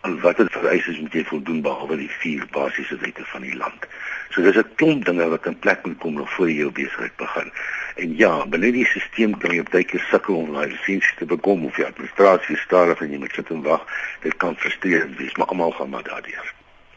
aan 0.00 0.20
watter 0.20 0.48
vereistes 0.50 1.00
moet 1.00 1.12
jy 1.12 1.24
voldoen 1.24 1.62
behalwe 1.62 1.96
die 1.96 2.10
vier 2.22 2.46
basiese 2.54 2.96
wette 3.02 3.24
van 3.32 3.42
die 3.42 3.56
land. 3.56 3.86
So 4.30 4.42
dis 4.42 4.56
'n 4.56 4.74
klomp 4.74 5.04
dinge 5.04 5.28
wat 5.28 5.46
in 5.46 5.58
plek 5.58 5.84
moet 5.86 5.98
kom 5.98 6.14
nog 6.14 6.32
voor 6.32 6.50
jy 6.50 6.56
jou 6.56 6.72
besigheid 6.72 7.16
begin. 7.16 7.52
En 7.96 8.16
ja, 8.16 8.46
binne 8.46 8.72
die 8.72 8.84
stelsel 8.84 9.36
kan 9.38 9.54
jy 9.54 9.62
baie 9.62 9.84
keer 9.84 10.04
sukkel 10.10 10.36
om 10.36 10.52
daai 10.52 10.68
lisensie 10.68 11.16
te 11.18 11.24
bekom 11.24 11.64
of 11.64 11.76
jy 11.76 11.84
administrasie 11.84 12.56
stadig 12.56 13.00
en 13.00 13.10
jy 13.10 13.18
moet 13.18 13.32
sit 13.32 13.50
en 13.50 13.62
wag. 13.62 13.86
Dit 14.20 14.36
kan 14.36 14.56
frustrerend 14.56 15.16
wees, 15.18 15.36
maar 15.36 15.46
almal 15.46 15.72
gaan 15.72 15.90
maar 15.90 16.02
daardeur. 16.02 16.54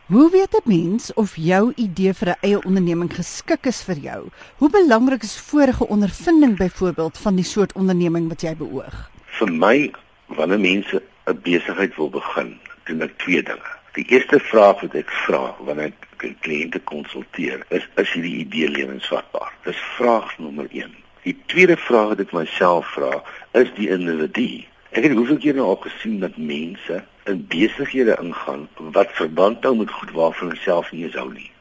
Hoe 0.09 0.31
weet 0.31 0.53
'n 0.57 0.69
mens 0.69 1.13
of 1.13 1.35
jou 1.35 1.73
idee 1.75 2.13
vir 2.13 2.29
'n 2.29 2.39
eie 2.41 2.63
onderneming 2.65 3.13
geskik 3.13 3.65
is 3.65 3.83
vir 3.83 3.97
jou? 3.97 4.29
Hoe 4.57 4.69
belangrik 4.69 5.23
is 5.23 5.39
vorige 5.39 5.87
ondervinding 5.87 6.57
byvoorbeeld 6.57 7.17
van 7.17 7.35
die 7.35 7.43
soort 7.43 7.73
onderneming 7.73 8.27
wat 8.27 8.41
jy 8.41 8.55
beoog? 8.55 9.09
Vir 9.25 9.51
my, 9.51 9.91
wanneer 10.25 10.59
mense 10.59 11.03
'n 11.25 11.39
besigheid 11.43 11.95
wil 11.95 12.09
begin, 12.09 12.59
doen 12.83 13.01
ek 13.01 13.17
twee 13.17 13.43
dinge. 13.43 13.71
Die 13.93 14.05
eerste 14.09 14.39
vraag 14.39 14.81
wat 14.81 14.95
ek 14.95 15.09
vra 15.09 15.55
wanneer 15.59 15.85
ek 15.85 16.08
kliënte 16.19 16.79
konsulteer, 16.89 17.63
is 17.69 17.85
is 18.01 18.11
hierdie 18.15 18.37
idee 18.43 18.69
lewensvatbaar? 18.69 19.53
Dis 19.63 19.79
vraag 19.97 20.31
nommer 20.37 20.67
1. 20.71 20.95
Die 21.23 21.35
tweede 21.51 21.77
vraag 21.77 22.13
wat 22.13 22.23
ek 22.25 22.33
myself 22.35 22.91
vra, 22.95 23.23
is 23.61 23.71
die 23.77 23.89
individu. 23.93 24.65
Ek 24.95 25.05
het 25.05 25.15
hoeveel 25.17 25.41
keer 25.43 25.57
nou 25.59 25.67
al 25.71 25.81
gesien 25.85 26.19
dat 26.23 26.37
mense 26.37 27.01
in 27.29 27.41
besighede 27.51 28.17
ingaan 28.21 28.67
wat 28.97 29.15
verband 29.21 29.63
hou 29.63 29.75
met 29.81 29.91
goed 29.99 30.13
waarvan 30.17 30.49
hulle 30.49 30.61
self 30.63 30.91
nie 30.91 31.03
eens 31.05 31.17
hou 31.19 31.29
nie. 31.33 31.51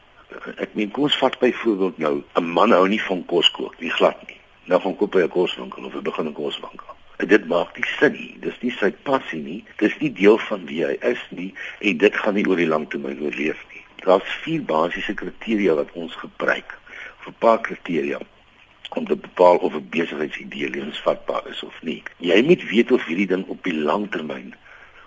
Ek 0.57 0.73
meen 0.77 0.93
kom 0.93 1.09
ons 1.09 1.17
vat 1.21 1.39
byvoorbeeld 1.41 1.97
nou 1.97 2.15
'n 2.41 2.53
man 2.59 2.71
hou 2.71 2.87
nie 2.87 3.01
van 3.09 3.25
kos 3.25 3.51
kook 3.51 3.75
nie, 3.79 3.91
glad 3.99 4.17
nie. 4.27 4.39
Nou 4.65 4.81
gaan 4.81 4.95
koop 4.95 5.13
hy 5.13 5.27
'n 5.27 5.35
koswinkel 5.37 5.85
of 5.85 5.93
hy 5.93 6.01
begin 6.01 6.27
'n 6.27 6.33
koswinkel 6.33 6.95
dit 7.27 7.47
maak 7.47 7.75
nie 7.75 7.85
sin 7.99 8.13
nie. 8.15 8.35
Dis 8.43 8.57
nie 8.63 8.71
sy 8.79 8.91
passie 9.03 9.41
nie. 9.43 9.59
Dis 9.81 9.95
nie 9.99 10.11
deel 10.15 10.39
van 10.47 10.65
wie 10.69 10.83
hy 10.85 10.95
is 11.11 11.21
nie 11.35 11.51
en 11.83 11.99
dit 11.99 12.15
gaan 12.15 12.37
nie 12.37 12.45
oor 12.47 12.59
die 12.59 12.69
lang 12.69 12.87
termyn 12.91 13.19
oorleef 13.19 13.59
nie. 13.73 13.78
Daar's 14.05 14.33
vier 14.43 14.61
basiese 14.61 15.13
kriteria 15.13 15.73
wat 15.73 15.91
ons 15.93 16.15
gebruik. 16.15 16.77
Of 17.19 17.27
'n 17.27 17.35
paar 17.39 17.61
kriteria 17.61 18.19
om 18.89 19.05
te 19.05 19.15
bepaal 19.15 19.57
of 19.57 19.73
'n 19.73 19.87
besigheidsidee 19.89 20.69
lewensvatbaar 20.69 21.47
is 21.47 21.63
of 21.63 21.81
nie. 21.81 22.03
Jy 22.17 22.41
moet 22.41 22.69
weet 22.69 22.91
of 22.91 23.05
hierdie 23.05 23.27
ding 23.27 23.45
op 23.47 23.63
die 23.63 23.75
lang 23.75 24.11
termyn 24.11 24.55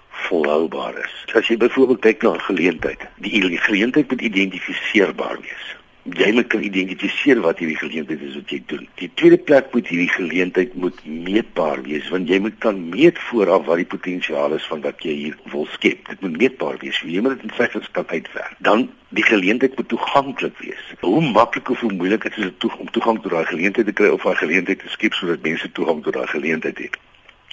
volhoubaar 0.08 0.98
is. 1.04 1.34
As 1.34 1.48
jy 1.48 1.56
byvoorbeeld 1.56 2.00
kyk 2.00 2.22
na 2.22 2.32
'n 2.32 2.40
geleentheid, 2.40 3.00
die 3.16 3.58
geleentheid 3.58 4.10
moet 4.10 4.20
identifiseerbaar 4.20 5.40
wees 5.40 5.81
jy 6.02 6.32
moet 6.34 6.48
kan 6.50 6.62
identifiseer 6.66 7.38
wat 7.44 7.60
hierdie 7.62 7.78
geleentheid 7.78 8.22
is 8.26 8.34
wat 8.34 8.50
jy 8.50 8.58
doen. 8.66 8.86
Die 8.98 9.08
tweede 9.14 9.38
plek 9.38 9.68
moet 9.74 9.86
hierdie 9.86 10.10
geleentheid 10.10 10.74
moet 10.74 10.98
meetbaar 11.06 11.82
wees 11.86 12.08
want 12.10 12.30
jy 12.30 12.40
moet 12.42 12.56
kan 12.64 12.80
meet 12.90 13.20
vooraf 13.28 13.68
wat 13.68 13.78
die 13.78 13.86
potensiaal 13.92 14.56
is 14.56 14.66
van 14.70 14.82
wat 14.82 15.04
jy 15.06 15.14
hier 15.20 15.36
wil 15.52 15.68
skep. 15.76 16.02
Dit 16.08 16.24
moet 16.26 16.40
meetbaar 16.40 16.80
wees. 16.82 16.98
Jy 17.06 17.22
moet 17.22 17.38
dit 17.38 17.46
in 17.46 17.54
syfers 17.58 17.86
kan 17.94 18.08
uitwerk. 18.10 18.56
Dan 18.66 18.88
die 19.14 19.26
geleentheid 19.28 19.76
moet 19.78 19.88
toeganklik 19.92 20.58
wees. 20.64 20.90
Hoe 21.06 21.22
maklik 21.22 21.70
of 21.70 21.80
hoe 21.86 21.92
moeilik 21.92 22.26
is 22.32 22.40
dit 22.40 22.68
om 22.72 22.90
toegang 22.90 23.22
tot 23.22 23.30
daai 23.36 23.46
geleentheid 23.52 23.86
te 23.86 23.94
kry 24.02 24.10
of 24.10 24.26
daai 24.26 24.42
geleentheid 24.42 24.82
te 24.82 24.90
skep 24.90 25.14
sodat 25.14 25.46
mense 25.46 25.70
toegang 25.78 26.02
tot 26.02 26.18
daai 26.18 26.26
geleentheid 26.34 26.82
het? 26.82 26.98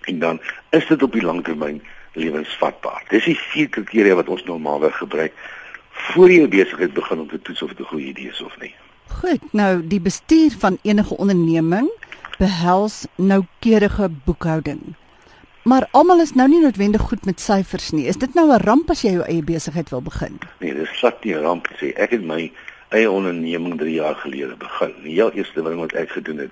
En 0.09 0.19
dan 0.19 0.41
is 0.73 0.87
dit 0.89 1.03
op 1.03 1.13
die 1.13 1.21
langtermyn 1.21 1.81
lewensvatbaar. 2.17 3.05
Dis 3.13 3.29
die 3.29 3.37
vier 3.37 3.69
kriteria 3.69 4.17
wat 4.17 4.29
ons 4.33 4.43
normaalweg 4.49 4.97
gebruik 4.97 5.37
voor 5.99 6.31
jy 6.31 6.47
besigheid 6.47 6.93
begin 6.93 7.19
om 7.19 7.27
te 7.27 7.41
toets 7.41 7.61
of 7.61 7.69
dit 7.69 7.79
'n 7.79 7.89
goeie 7.91 8.07
idee 8.07 8.29
is 8.29 8.41
of 8.41 8.59
nie. 8.59 8.73
Goed, 9.07 9.53
nou 9.53 9.87
die 9.87 10.01
bestuur 10.01 10.51
van 10.59 10.77
enige 10.81 11.17
onderneming 11.17 11.89
behels 12.37 13.05
noukeurige 13.15 14.09
boekhouding. 14.25 14.95
Maar 15.63 15.87
almal 15.91 16.21
is 16.23 16.33
nou 16.33 16.47
nie 16.49 16.61
noodwendig 16.61 17.01
goed 17.01 17.25
met 17.25 17.41
syfers 17.41 17.89
nie. 17.91 18.05
Is 18.07 18.17
dit 18.17 18.33
nou 18.33 18.47
'n 18.51 18.63
ramp 18.63 18.89
as 18.89 19.01
jy 19.01 19.11
jou 19.11 19.23
eie 19.23 19.43
besigheid 19.43 19.89
wil 19.89 20.01
begin? 20.01 20.39
Nee, 20.59 20.73
dis 20.73 20.89
glad 20.89 21.23
nie 21.23 21.35
'n 21.35 21.41
ramp 21.41 21.67
sê. 21.67 21.93
Ek 21.95 22.09
het 22.09 22.23
my 22.23 22.51
eie 22.89 23.11
onderneming 23.11 23.77
3 23.77 23.93
jaar 23.93 24.15
gelede 24.15 24.55
begin. 24.55 24.93
Die 25.03 25.13
heel 25.13 25.31
eerste 25.31 25.63
ding 25.63 25.79
wat 25.79 25.91
ek 25.93 26.09
gedoen 26.09 26.37
het, 26.37 26.51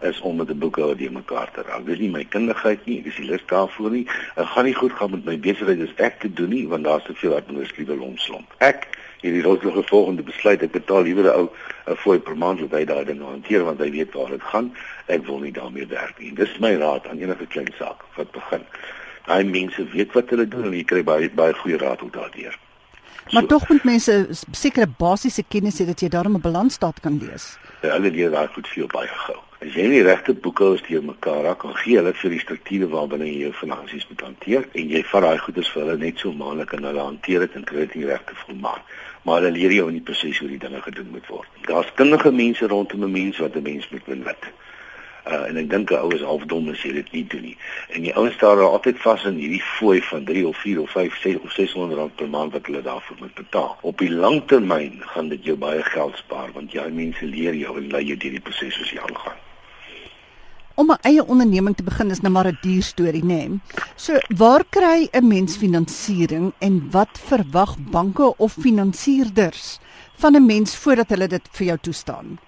is 0.00 0.20
om 0.20 0.36
met 0.36 0.50
'n 0.50 0.58
boekhouer 0.58 0.96
die 0.96 1.10
mekaar 1.10 1.50
te 1.52 1.62
raak. 1.62 1.86
Dis 1.86 1.98
nie 1.98 2.10
my 2.10 2.24
kundigheid 2.24 2.86
nie, 2.86 3.02
dis 3.02 3.16
die 3.16 3.24
lus 3.24 3.44
daarvoor 3.46 3.90
nie. 3.90 4.06
Ek 4.36 4.46
gaan 4.46 4.64
nie 4.64 4.74
goed 4.74 4.92
gaan 4.92 5.10
met 5.10 5.24
my 5.24 5.38
besigheid 5.38 5.80
as 5.80 5.94
ek 5.96 6.20
te 6.20 6.32
doen 6.32 6.48
nie, 6.48 6.68
want 6.68 6.84
daar's 6.84 7.04
te 7.04 7.14
veel 7.14 7.34
administratiewe 7.36 7.96
lomslomp. 7.96 8.54
Ek 8.58 8.88
hierdie 9.24 9.42
rotlike 9.42 9.82
volgende 9.88 10.22
besluit 10.22 10.62
ek 10.62 10.72
betaal 10.72 11.02
liewer 11.02 11.24
'n 11.24 11.38
ou 11.40 11.48
'n 11.86 11.96
fooi 11.96 12.18
per 12.18 12.36
maand 12.36 12.60
wat 12.60 12.72
hy 12.78 12.84
daai 12.84 13.04
ding 13.04 13.22
hanteer 13.22 13.64
want 13.64 13.78
hy 13.78 13.90
weet 13.90 14.12
waar 14.12 14.30
dit 14.30 14.42
gaan. 14.42 14.72
Ek 15.06 15.26
wil 15.26 15.38
nie 15.38 15.52
daarmee 15.52 15.86
werk 15.86 16.18
nie. 16.18 16.32
Dis 16.32 16.58
my 16.58 16.74
raad 16.74 17.06
aan 17.08 17.18
enige 17.18 17.46
klein 17.46 17.72
saak 17.78 18.04
wat 18.16 18.30
begin. 18.32 18.64
Daai 19.26 19.44
mense 19.44 19.88
weet 19.92 20.12
wat 20.12 20.30
hulle 20.30 20.48
doen 20.48 20.64
en 20.64 20.72
jy 20.72 20.84
kry 20.84 21.02
baie 21.02 21.30
baie 21.30 21.54
goeie 21.54 21.78
raad 21.78 22.02
ook 22.02 22.12
daardeur. 22.12 22.58
Maar 23.32 23.42
so, 23.42 23.48
tog 23.48 23.68
moet 23.68 23.84
mense 23.84 24.28
sekere 24.50 24.86
basiese 24.86 25.44
kennis 25.48 25.80
hê 25.80 25.86
dat 25.86 26.00
jy 26.00 26.08
daarmee 26.08 26.38
'n 26.38 26.40
balansstaat 26.40 27.00
kan 27.00 27.18
lees. 27.18 27.56
Ja, 27.80 27.96
hulle 27.96 28.10
leer 28.10 28.30
daai 28.30 28.48
goed 28.48 28.68
veel 28.68 28.86
baie 28.86 29.08
gou. 29.08 29.40
As 29.64 29.72
jy 29.72 29.84
nie 29.88 30.02
regte 30.04 30.34
boeke 30.44 30.66
het 30.74 30.82
deur 30.90 31.04
mekaar 31.08 31.38
raak, 31.46 31.62
kan 31.62 31.72
gee 31.80 31.96
hulle 31.96 32.10
vir 32.20 32.32
die 32.34 32.40
strukture 32.42 32.88
waarbinne 32.92 33.24
jy 33.30 33.46
jou 33.46 33.52
finansies 33.56 34.02
moet 34.10 34.24
hanteer 34.26 34.66
en 34.80 34.90
jy 34.92 35.00
vat 35.08 35.24
daai 35.24 35.38
goedes 35.40 35.70
vir 35.72 35.80
hulle 35.82 35.94
net 36.02 36.20
so 36.20 36.32
maklik 36.40 36.74
en 36.76 36.84
hulle 36.84 37.00
hanteer 37.00 37.46
dit 37.46 37.56
en 37.56 37.64
kry 37.70 37.86
dit 37.86 38.04
regte 38.10 38.36
volmaak. 38.42 38.90
Maar 39.24 39.38
hulle 39.40 39.52
leer 39.54 39.72
jou 39.78 39.86
in 39.88 39.96
die 39.96 40.04
proses 40.10 40.42
hoe 40.42 40.50
die 40.50 40.58
dinge 40.60 40.82
gedoen 40.84 41.08
moet 41.14 41.30
word. 41.32 41.48
Daar's 41.70 41.94
kundige 42.00 42.32
mense 42.42 42.68
rondom 42.74 43.06
'n 43.08 43.12
mens 43.12 43.40
wat 43.40 43.56
'n 43.56 43.64
mens 43.70 43.88
moet 43.88 44.04
benut. 44.10 44.44
Uh, 45.32 45.48
en 45.48 45.56
ek 45.56 45.70
dink 45.70 45.90
'n 45.90 46.02
ou 46.02 46.12
is 46.12 46.26
half 46.28 46.44
dom 46.52 46.68
as 46.68 46.82
jy 46.82 46.92
dit 46.92 47.12
nie 47.12 47.24
doen 47.26 47.42
nie. 47.42 47.56
En 47.88 48.02
die 48.02 48.14
ouens 48.14 48.34
staan 48.34 48.60
daar 48.60 48.76
altyd 48.76 49.00
vas 49.00 49.24
in 49.24 49.40
hierdie 49.40 49.62
fooi 49.62 50.02
van 50.02 50.24
3 50.24 50.46
of 50.46 50.56
4 50.56 50.80
of 50.80 50.90
5 50.90 51.16
6 51.22 51.40
of 51.40 51.52
600 51.52 51.98
rand 51.98 52.16
per 52.16 52.28
maand 52.28 52.52
wat 52.52 52.66
hulle 52.66 52.82
daarvoor 52.82 53.16
moet 53.20 53.34
betaal. 53.34 53.78
Op 53.80 53.98
die 53.98 54.12
lang 54.12 54.42
termyn 54.46 55.00
gaan 55.00 55.28
dit 55.28 55.44
jou 55.44 55.56
baie 55.56 55.82
geld 55.82 56.16
spaar 56.16 56.52
want 56.52 56.72
jy 56.72 56.88
mense 56.90 57.24
leer 57.24 57.54
jou 57.54 57.78
en 57.78 57.88
lei 57.88 58.04
jou 58.04 58.16
deur 58.16 58.30
die 58.30 58.44
proses 58.44 58.74
soos 58.74 58.90
jy 58.90 59.00
aangaan. 59.00 59.43
Om 60.76 60.90
'n 60.90 60.98
eie 61.00 61.24
onderneming 61.26 61.76
te 61.76 61.82
begin 61.82 62.10
is 62.10 62.20
nou 62.20 62.32
maar 62.32 62.46
'n 62.46 62.58
duur 62.60 62.82
storie, 62.82 63.24
né? 63.24 63.46
Nee. 63.46 63.60
So, 63.94 64.12
waar 64.36 64.64
kry 64.68 65.08
'n 65.10 65.26
mens 65.26 65.56
finansiering 65.56 66.52
en 66.58 66.90
wat 66.90 67.20
verwag 67.24 67.76
banke 67.78 68.36
of 68.36 68.52
finansierders 68.52 69.78
van 70.16 70.34
'n 70.34 70.46
mens 70.46 70.76
voordat 70.76 71.08
hulle 71.08 71.28
dit 71.28 71.48
vir 71.50 71.66
jou 71.66 71.78
toestaan? 71.80 72.38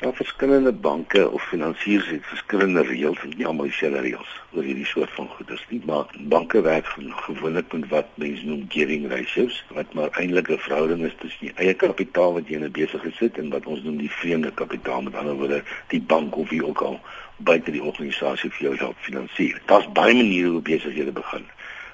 Ja, 0.00 0.12
verskillende 0.12 0.72
banke 0.72 1.30
of 1.30 1.42
finansiers 1.42 2.08
het 2.08 2.24
verskillende 2.24 2.82
reëls 2.82 3.18
en 3.20 3.44
almal 3.44 3.64
dieselfde 3.68 4.00
reëls 4.00 4.30
oor 4.52 4.62
hierdie 4.62 4.86
soort 4.86 5.10
van 5.10 5.28
goederes 5.28 5.64
nie, 5.68 5.82
maar 5.84 6.04
banke 6.20 6.60
werk 6.60 6.86
gewoonlik 7.26 7.72
met 7.72 7.88
wat 7.88 8.06
mense 8.14 8.46
noem 8.46 8.64
gearing 8.68 9.10
ratios, 9.10 9.64
wat 9.76 9.92
maar 9.92 10.08
eintlik 10.10 10.48
'n 10.48 10.58
verhouding 10.58 11.04
is 11.04 11.16
tussen 11.20 11.46
die 11.46 11.54
eie 11.56 11.74
kapitaal 11.74 12.32
wat 12.32 12.48
jy 12.48 12.54
in 12.54 12.64
'n 12.64 12.72
besigheid 12.72 13.14
sit 13.14 13.38
en 13.38 13.50
wat 13.50 13.66
ons 13.66 13.82
noem 13.82 13.96
die 13.96 14.10
vreemde 14.10 14.50
kapitaal, 14.50 15.02
met 15.02 15.14
ander 15.14 15.34
woorde 15.34 15.62
die 15.88 16.00
bank 16.00 16.36
of 16.36 16.48
wie 16.48 16.66
ook 16.66 16.80
al 16.80 17.00
buite 17.44 17.72
die 17.74 17.82
organisasie 17.82 18.50
vir 18.50 18.66
jou 18.68 18.74
help 18.84 18.96
finansier. 19.06 19.60
Daar's 19.66 19.88
baie 19.96 20.14
maniere 20.14 20.56
hoe 20.56 20.62
besighede 20.62 21.12
begin. 21.12 21.46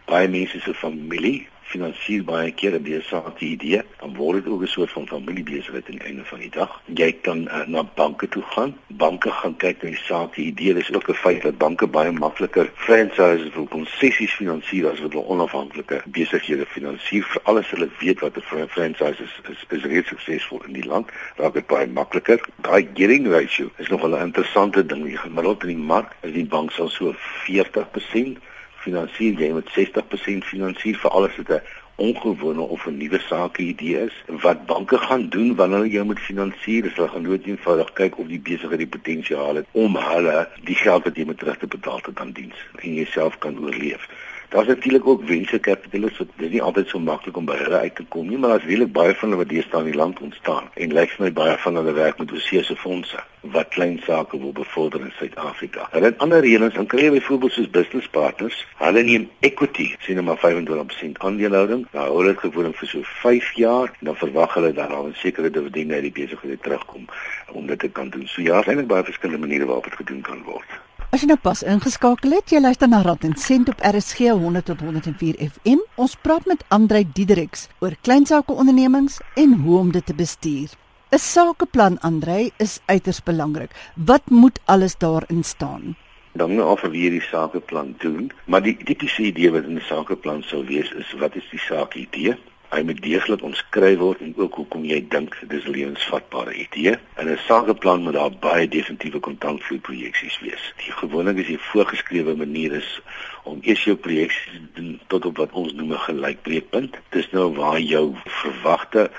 Baie 0.07 0.29
mense 0.29 0.61
se 0.61 0.75
familie 0.75 1.47
finansier 1.72 2.24
baie 2.24 2.52
keer 2.52 2.74
'n 2.74 2.83
besige 2.83 3.33
idee, 3.38 3.83
dan 4.00 4.14
word 4.14 4.44
dit 4.44 4.52
ook 4.52 4.62
'n 4.62 4.66
soort 4.66 4.90
van 4.90 5.07
familiebesigheid 5.09 5.87
die 5.87 6.00
einde 6.00 6.24
van 6.24 6.38
die 6.38 6.50
dag. 6.50 6.81
Jy 6.85 7.12
kan 7.22 7.40
uh, 7.48 7.66
na 7.66 7.83
banke 7.94 8.29
toe 8.29 8.42
gaan. 8.42 8.76
Banke 8.87 9.31
gaan 9.31 9.57
kyk 9.57 9.83
na 9.83 9.88
die 9.88 9.98
saak 9.98 10.37
idee. 10.37 10.74
Dis 10.74 10.92
ook 10.94 11.09
'n 11.09 11.14
feit 11.14 11.42
dat 11.42 11.59
banke 11.59 11.87
baie 11.87 12.12
makliker 12.12 12.70
franchises 12.74 13.55
of 13.55 13.68
konsessies 13.68 14.33
finansier 14.33 14.90
as 14.90 15.00
wat 15.00 15.12
hulle 15.12 15.24
onafhanklike 15.24 16.02
besighede 16.07 16.66
finansier 16.66 17.22
vir 17.22 17.40
alles 17.42 17.70
hulle 17.70 17.88
weet 17.98 18.20
wat 18.20 18.37
'n 18.37 18.68
franchise 18.68 19.22
is, 19.22 19.40
is, 19.50 19.64
is 19.68 19.85
reeds 19.85 20.09
suksesvol 20.09 20.62
in 20.66 20.72
die 20.72 20.87
land. 20.87 21.11
Raak 21.37 21.55
dit 21.55 21.66
baie 21.66 21.87
makliker. 21.87 22.40
Daai 22.57 22.88
gearing 22.94 23.26
ratio 23.26 23.70
is 23.76 23.88
nog 23.88 24.02
'n 24.02 24.20
interessante 24.20 24.87
ding. 24.87 25.05
Die 25.05 25.16
gemiddeld 25.16 25.62
in 25.62 25.68
die 25.68 25.85
mark 25.85 26.16
is 26.20 26.33
die 26.33 26.46
bank 26.46 26.70
sal 26.70 26.88
so 26.88 27.14
40% 27.44 28.38
finansier 28.87 29.40
jy 29.42 29.51
met 29.57 29.72
60% 29.75 30.46
finansier 30.53 30.99
vir 31.03 31.11
alles 31.11 31.37
wat 31.40 31.51
'n 31.57 31.62
ongewone 31.96 32.61
of 32.61 32.87
'n 32.87 32.96
nuwe 32.96 33.20
sake 33.29 33.62
idee 33.62 34.05
is. 34.07 34.14
Wat 34.27 34.66
banke 34.66 34.99
gaan 34.99 35.29
doen 35.29 35.55
wanneer 35.55 35.79
hulle 35.79 35.90
jou 35.90 36.05
moet 36.05 36.27
finansier, 36.31 36.85
is 36.85 36.94
hulle 36.94 37.09
gaan 37.09 37.22
nooit 37.22 37.46
eenvoudig 37.46 37.92
kyk 37.92 38.18
of 38.18 38.27
die 38.27 38.40
besigheid 38.49 38.79
die 38.79 38.94
potensiaal 38.96 39.55
het 39.55 39.66
om 39.72 39.96
hulle 39.96 40.49
die 40.64 40.75
geld 40.75 41.05
wat 41.05 41.16
jy 41.16 41.25
moet 41.25 41.38
terug 41.38 41.59
te 41.59 41.66
betaal 41.66 42.01
te 42.01 42.12
kan 42.12 42.33
dien 42.33 42.53
en 42.83 42.94
jouself 42.94 43.38
kan 43.38 43.59
oorleef. 43.59 44.09
Daar's 44.49 44.67
natuurlik 44.67 45.07
ook 45.07 45.23
venture 45.25 45.61
capitalists 45.61 46.19
wat 46.19 46.29
dit 46.37 46.51
nie 46.51 46.63
altyd 46.63 46.89
so 46.89 46.99
maklik 46.99 47.37
om 47.37 47.45
by 47.45 47.57
hulle 47.57 47.79
uit 47.79 47.95
te 47.95 48.05
kom 48.09 48.29
nie, 48.29 48.39
maar 48.39 48.51
daar's 48.51 48.65
regtig 48.65 48.91
baie 48.91 49.15
van 49.15 49.29
hulle 49.29 49.43
wat 49.43 49.49
deesdae 49.49 49.81
in 49.83 49.91
die 49.91 49.99
land 50.01 50.21
ontstaan 50.21 50.69
en 50.75 50.93
lyk 50.93 51.11
vir 51.17 51.25
my 51.25 51.33
baie 51.33 51.57
van 51.65 51.81
hulle 51.81 51.93
werk 51.97 52.19
met 52.23 52.33
oorsese 52.33 52.77
fondse 52.77 53.25
wat 53.57 53.69
klein 53.75 53.99
sake 54.05 54.39
wil 54.39 54.53
bevorder 54.53 55.01
in 55.01 55.13
Suid-Afrika. 55.19 55.89
Hulle 55.91 56.11
het 56.11 56.19
ander 56.19 56.41
reëlings, 56.41 56.75
dan 56.75 56.87
kry 56.87 57.05
jy 57.05 57.11
byvoorbeeld 57.17 57.53
soos 57.53 57.71
business 57.71 58.09
partners, 58.15 58.63
hulle 58.79 59.03
neem 59.03 59.29
equity, 59.47 59.89
sien 60.07 60.25
maar 60.25 60.41
25% 60.43 61.23
aandelehouding. 61.27 61.87
Nou 61.93 62.09
hulle 62.17 62.35
het 62.35 62.43
gewoonlik 62.47 62.79
vir 62.81 62.93
so 62.95 63.13
5 63.27 63.53
jaar 63.61 63.93
en 63.99 64.11
dan 64.11 64.19
verwag 64.23 64.55
hulle 64.59 64.73
dan 64.73 64.95
al 64.95 65.07
'n 65.11 65.21
sekere 65.23 65.51
dividend 65.51 65.93
uit 65.93 66.09
die 66.09 66.17
besigheid 66.23 66.63
terugkom 66.63 67.07
om 67.53 67.67
dit 67.67 67.79
te 67.79 67.89
kan 67.89 68.11
doen. 68.11 68.27
So 68.27 68.43
ja, 68.43 68.63
eintlik 68.63 68.87
baie 68.87 69.05
verskillende 69.05 69.47
maniere 69.47 69.67
waarop 69.67 69.85
dit 69.85 70.03
gedoen 70.03 70.21
kan 70.21 70.43
word. 70.43 70.86
As 71.16 71.22
jy 71.24 71.31
nou 71.31 71.40
pas 71.40 71.62
ingeskakel 71.64 72.35
het, 72.37 72.52
jy 72.52 72.59
luister 72.61 72.90
na 72.92 72.98
Rad 73.00 73.22
en 73.24 73.33
Sent 73.40 73.70
op 73.72 73.79
RSG 73.81 74.35
100 74.37 74.66
tot 74.68 74.83
104 74.85 75.38
FM. 75.46 75.81
Ons 75.96 76.12
praat 76.20 76.44
met 76.44 76.64
Andrei 76.68 77.07
Diedericks 77.09 77.62
oor 77.81 77.94
kleinsaake 78.05 78.52
ondernemings 78.52 79.16
en 79.40 79.55
hoe 79.62 79.79
om 79.79 79.94
dit 79.94 80.05
te 80.05 80.12
bestuur. 80.12 80.74
'n 81.09 81.18
Sakeplan 81.18 81.96
Andrei 82.05 82.50
is 82.59 82.81
uiters 82.85 83.22
belangrik. 83.22 83.72
Wat 83.94 84.29
moet 84.29 84.61
alles 84.66 84.98
daarin 84.98 85.40
staan? 85.44 85.96
Dan 86.33 86.52
moet 86.52 86.64
of 86.64 86.81
wie 86.81 87.11
die 87.11 87.24
sakeplan 87.24 87.94
doen, 87.98 88.31
maar 88.44 88.62
die 88.62 88.76
tipiese 88.76 89.22
idee 89.22 89.50
wat 89.50 89.64
in 89.64 89.81
'n 89.81 89.88
sakeplan 89.88 90.42
sou 90.42 90.66
wees 90.66 90.92
is 90.92 91.14
wat 91.18 91.35
is 91.35 91.48
die 91.50 91.61
saak 91.61 91.94
idee? 91.94 92.37
Hy 92.70 92.83
moet 92.83 93.02
deeglik 93.02 93.42
omskryf 93.46 93.98
word 93.98 94.20
en 94.20 94.33
ook 94.37 94.55
hoekom 94.61 94.85
jy 94.85 94.98
dink 95.12 95.37
dis 95.50 95.66
lewensvatbare 95.66 96.55
idee. 96.55 96.96
In 97.20 97.29
'n 97.31 97.38
sakeplan 97.46 98.02
moet 98.02 98.18
daar 98.18 98.35
baie 98.40 98.68
definitiewe 98.68 99.20
kontantvloei 99.20 99.81
projeksies 99.81 100.38
wees. 100.40 100.72
Die 100.85 100.92
gewoonlik 100.92 101.37
is 101.37 101.46
die 101.46 101.66
voorgeskrewe 101.70 102.37
manier 102.37 102.72
is 102.72 103.00
om 103.44 103.59
eers 103.62 103.85
jou 103.85 103.96
projeksies 103.96 104.52
te 104.52 104.81
doen 104.81 105.00
tot 105.07 105.26
op 105.26 105.37
wat 105.37 105.52
ons 105.52 105.72
noem 105.72 105.92
'n 105.92 106.07
gelykbreekpunt. 106.09 106.96
Dis 107.11 107.31
nou 107.31 107.55
waar 107.55 107.81
jou 107.81 108.14
verwagte 108.24 109.11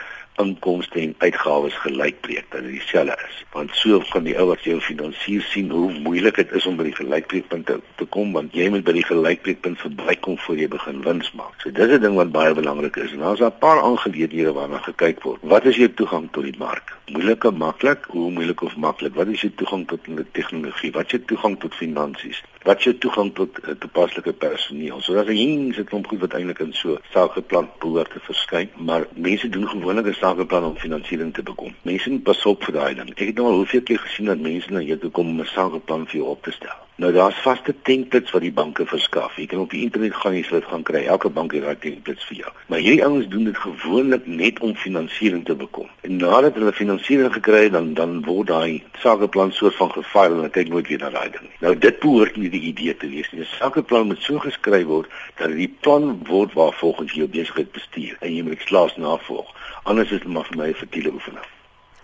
inkomste 0.42 1.00
en 1.00 1.16
uitgawes 1.18 1.76
gelykbreek 1.84 2.46
dat 2.50 2.62
dit 2.62 2.72
dieselfde 2.72 3.18
is. 3.28 3.44
Want 3.52 3.74
so 3.74 4.02
kan 4.10 4.24
die 4.24 4.38
ouers 4.40 4.64
jou 4.64 4.80
finansier 4.82 5.42
sien 5.42 5.70
hoe 5.70 5.92
moeilik 6.00 6.36
dit 6.36 6.52
is 6.52 6.66
om 6.70 6.78
by 6.78 6.88
die 6.90 6.96
gelykbreekpunt 6.98 7.66
te, 7.66 7.80
te 7.96 8.06
kom 8.16 8.34
want 8.38 8.56
jy 8.58 8.70
moet 8.74 8.86
by 8.88 8.94
die 8.98 9.06
gelykbreekpunt 9.08 9.82
verbykom 9.82 10.38
voor 10.46 10.62
jy 10.62 10.68
begin 10.74 11.02
wins 11.06 11.32
maak. 11.38 11.56
So 11.64 11.72
dis 11.72 11.94
'n 11.98 12.02
ding 12.02 12.16
wat 12.16 12.32
baie 12.32 12.54
belangrik 12.54 12.96
is. 12.96 13.12
En 13.12 13.26
daar's 13.26 13.42
'n 13.42 13.58
paar 13.60 13.82
aangeleentheid 13.82 14.54
waarna 14.54 14.78
gekyk 14.78 15.24
word. 15.24 15.40
Wat 15.42 15.66
is 15.66 15.76
jou 15.76 15.90
toegang 15.94 16.28
tot 16.32 16.44
die 16.44 16.58
mark? 16.58 16.96
Moeilik 17.08 17.44
of 17.44 17.54
maklik? 17.54 18.06
Hoe 18.08 18.32
moeilik 18.32 18.62
of 18.62 18.76
maklik? 18.76 19.16
Wat 19.16 19.28
is 19.28 19.42
jou 19.42 19.54
toegang 19.56 19.88
tot 19.88 20.00
tegnologie? 20.32 20.92
Wat 20.92 21.06
is 21.06 21.12
jou 21.12 21.24
toegang 21.26 21.60
tot 21.60 21.76
finansies? 21.76 22.44
Wat 22.68 22.84
jou 22.84 22.92
toegang 23.00 23.30
tot 23.36 23.60
uh, 23.64 23.74
toepaslike 23.80 24.34
personeel? 24.34 24.98
So 25.02 25.14
daar's 25.14 25.30
'n 25.32 25.36
hele 25.72 25.84
klomp 25.84 26.08
goed 26.08 26.20
wat 26.20 26.34
eintlik 26.34 26.60
in 26.60 26.74
so 26.74 26.98
sakeplan 27.14 27.70
behoort 27.80 28.12
te 28.12 28.20
verskyn, 28.20 28.70
maar 28.76 29.08
mense 29.16 29.50
doen 29.50 29.70
gewoonlik 29.70 30.08
'n 30.08 30.14
sakeplan 30.14 30.64
om 30.64 30.76
finansiering 30.78 31.34
te 31.34 31.44
bekom. 31.44 31.76
Mense 31.82 32.10
moet 32.10 32.24
pas 32.24 32.46
op 32.46 32.64
vir 32.64 32.74
daai 32.74 32.96
ding. 32.96 33.10
Ek 33.10 33.28
het 33.28 33.36
nou 33.36 33.48
al 33.48 33.62
hoeveel 33.62 33.82
keer 33.82 34.00
gesien 34.00 34.26
dat 34.26 34.40
mense 34.40 34.72
na 34.72 34.82
jou 34.82 34.98
toe 34.98 35.12
kom 35.12 35.28
om 35.28 35.40
'n 35.40 35.46
sakeplan 35.46 36.08
vir 36.08 36.16
jou 36.20 36.28
op 36.28 36.44
te 36.44 36.52
stel. 36.52 36.87
Nou 36.98 37.12
daar's 37.14 37.42
vaste 37.42 37.76
templates 37.82 38.32
wat 38.34 38.42
die 38.42 38.52
banke 38.52 38.86
verskaf. 38.90 39.36
Jy 39.38 39.46
kan 39.46 39.60
op 39.60 39.70
die 39.70 39.84
internet 39.86 40.16
gaan 40.18 40.32
en 40.34 40.38
jy 40.40 40.46
sal 40.48 40.58
dit 40.58 40.70
gaan 40.70 40.84
kry. 40.84 41.04
Elke 41.06 41.30
bank 41.30 41.52
het 41.54 41.62
daai 41.62 41.78
templates 41.84 42.26
vir 42.26 42.38
jou. 42.40 42.54
Maar 42.74 42.80
hierdie 42.82 43.04
ouens 43.06 43.28
doen 43.30 43.44
dit 43.46 43.58
gewoonlik 43.58 44.24
net 44.26 44.58
om 44.66 44.72
finansiering 44.76 45.44
te 45.46 45.54
bekom. 45.56 45.92
En 46.08 46.16
nadat 46.24 46.56
hulle 46.58 46.74
finansiering 46.74 47.30
gekry 47.36 47.60
het, 47.68 47.76
dan 47.76 47.92
dan 48.00 48.16
word 48.26 48.50
daai 48.50 48.82
sakeplan 49.04 49.54
soort 49.54 49.78
van 49.78 49.92
gefile 49.94 50.32
en 50.32 50.42
hulle 50.42 50.50
kyk 50.56 50.72
nooit 50.74 50.90
weer 50.90 51.04
na 51.04 51.12
daai 51.14 51.30
ding 51.36 51.46
nie. 51.46 51.60
Nou 51.68 51.76
dit 51.86 52.00
behoort 52.02 52.40
nie 52.42 52.50
die 52.56 52.64
idee 52.72 52.98
te 52.98 53.10
wees 53.12 53.30
nie. 53.32 53.44
'n 53.46 53.52
Sakeplan 53.52 54.10
moet 54.10 54.22
so 54.22 54.40
geskryf 54.40 54.88
word 54.90 55.12
dat 55.36 55.54
die 55.54 55.70
plan 55.82 56.18
word 56.32 56.54
waar 56.54 56.74
volgens 56.74 57.14
jou 57.14 57.28
besigheid 57.28 57.72
bestuur 57.78 58.18
en 58.22 58.34
jy 58.36 58.42
moet 58.42 58.66
slaas 58.66 58.98
navolg. 58.98 59.54
Anders 59.84 60.12
is 60.12 60.26
dit 60.26 60.34
maar 60.34 60.50
vir 60.50 60.58
my 60.58 60.68
'n 60.74 60.82
vertiele 60.82 61.14
oefening. 61.14 61.46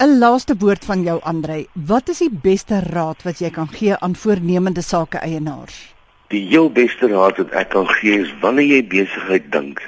'n 0.04 0.18
Laaste 0.20 0.56
woord 0.60 0.86
van 0.86 1.04
jou 1.04 1.20
Andrei. 1.24 1.68
Wat 1.74 2.10
is 2.10 2.18
die 2.20 2.34
beste 2.46 2.80
raad 2.84 3.22
wat 3.24 3.40
jy 3.40 3.50
kan 3.56 3.70
gee 3.72 3.96
aan 3.96 4.16
voornemende 4.16 4.82
sake 4.82 5.18
eienaars? 5.18 5.78
Die 6.28 6.42
heel 6.48 6.68
beste 6.72 7.08
raad 7.08 7.38
wat 7.40 7.54
ek 7.62 7.70
kan 7.70 7.88
gee 7.88 8.18
is 8.26 8.34
wanneer 8.42 8.68
jy 8.68 8.82
besigheid 8.94 9.46
dink, 9.52 9.80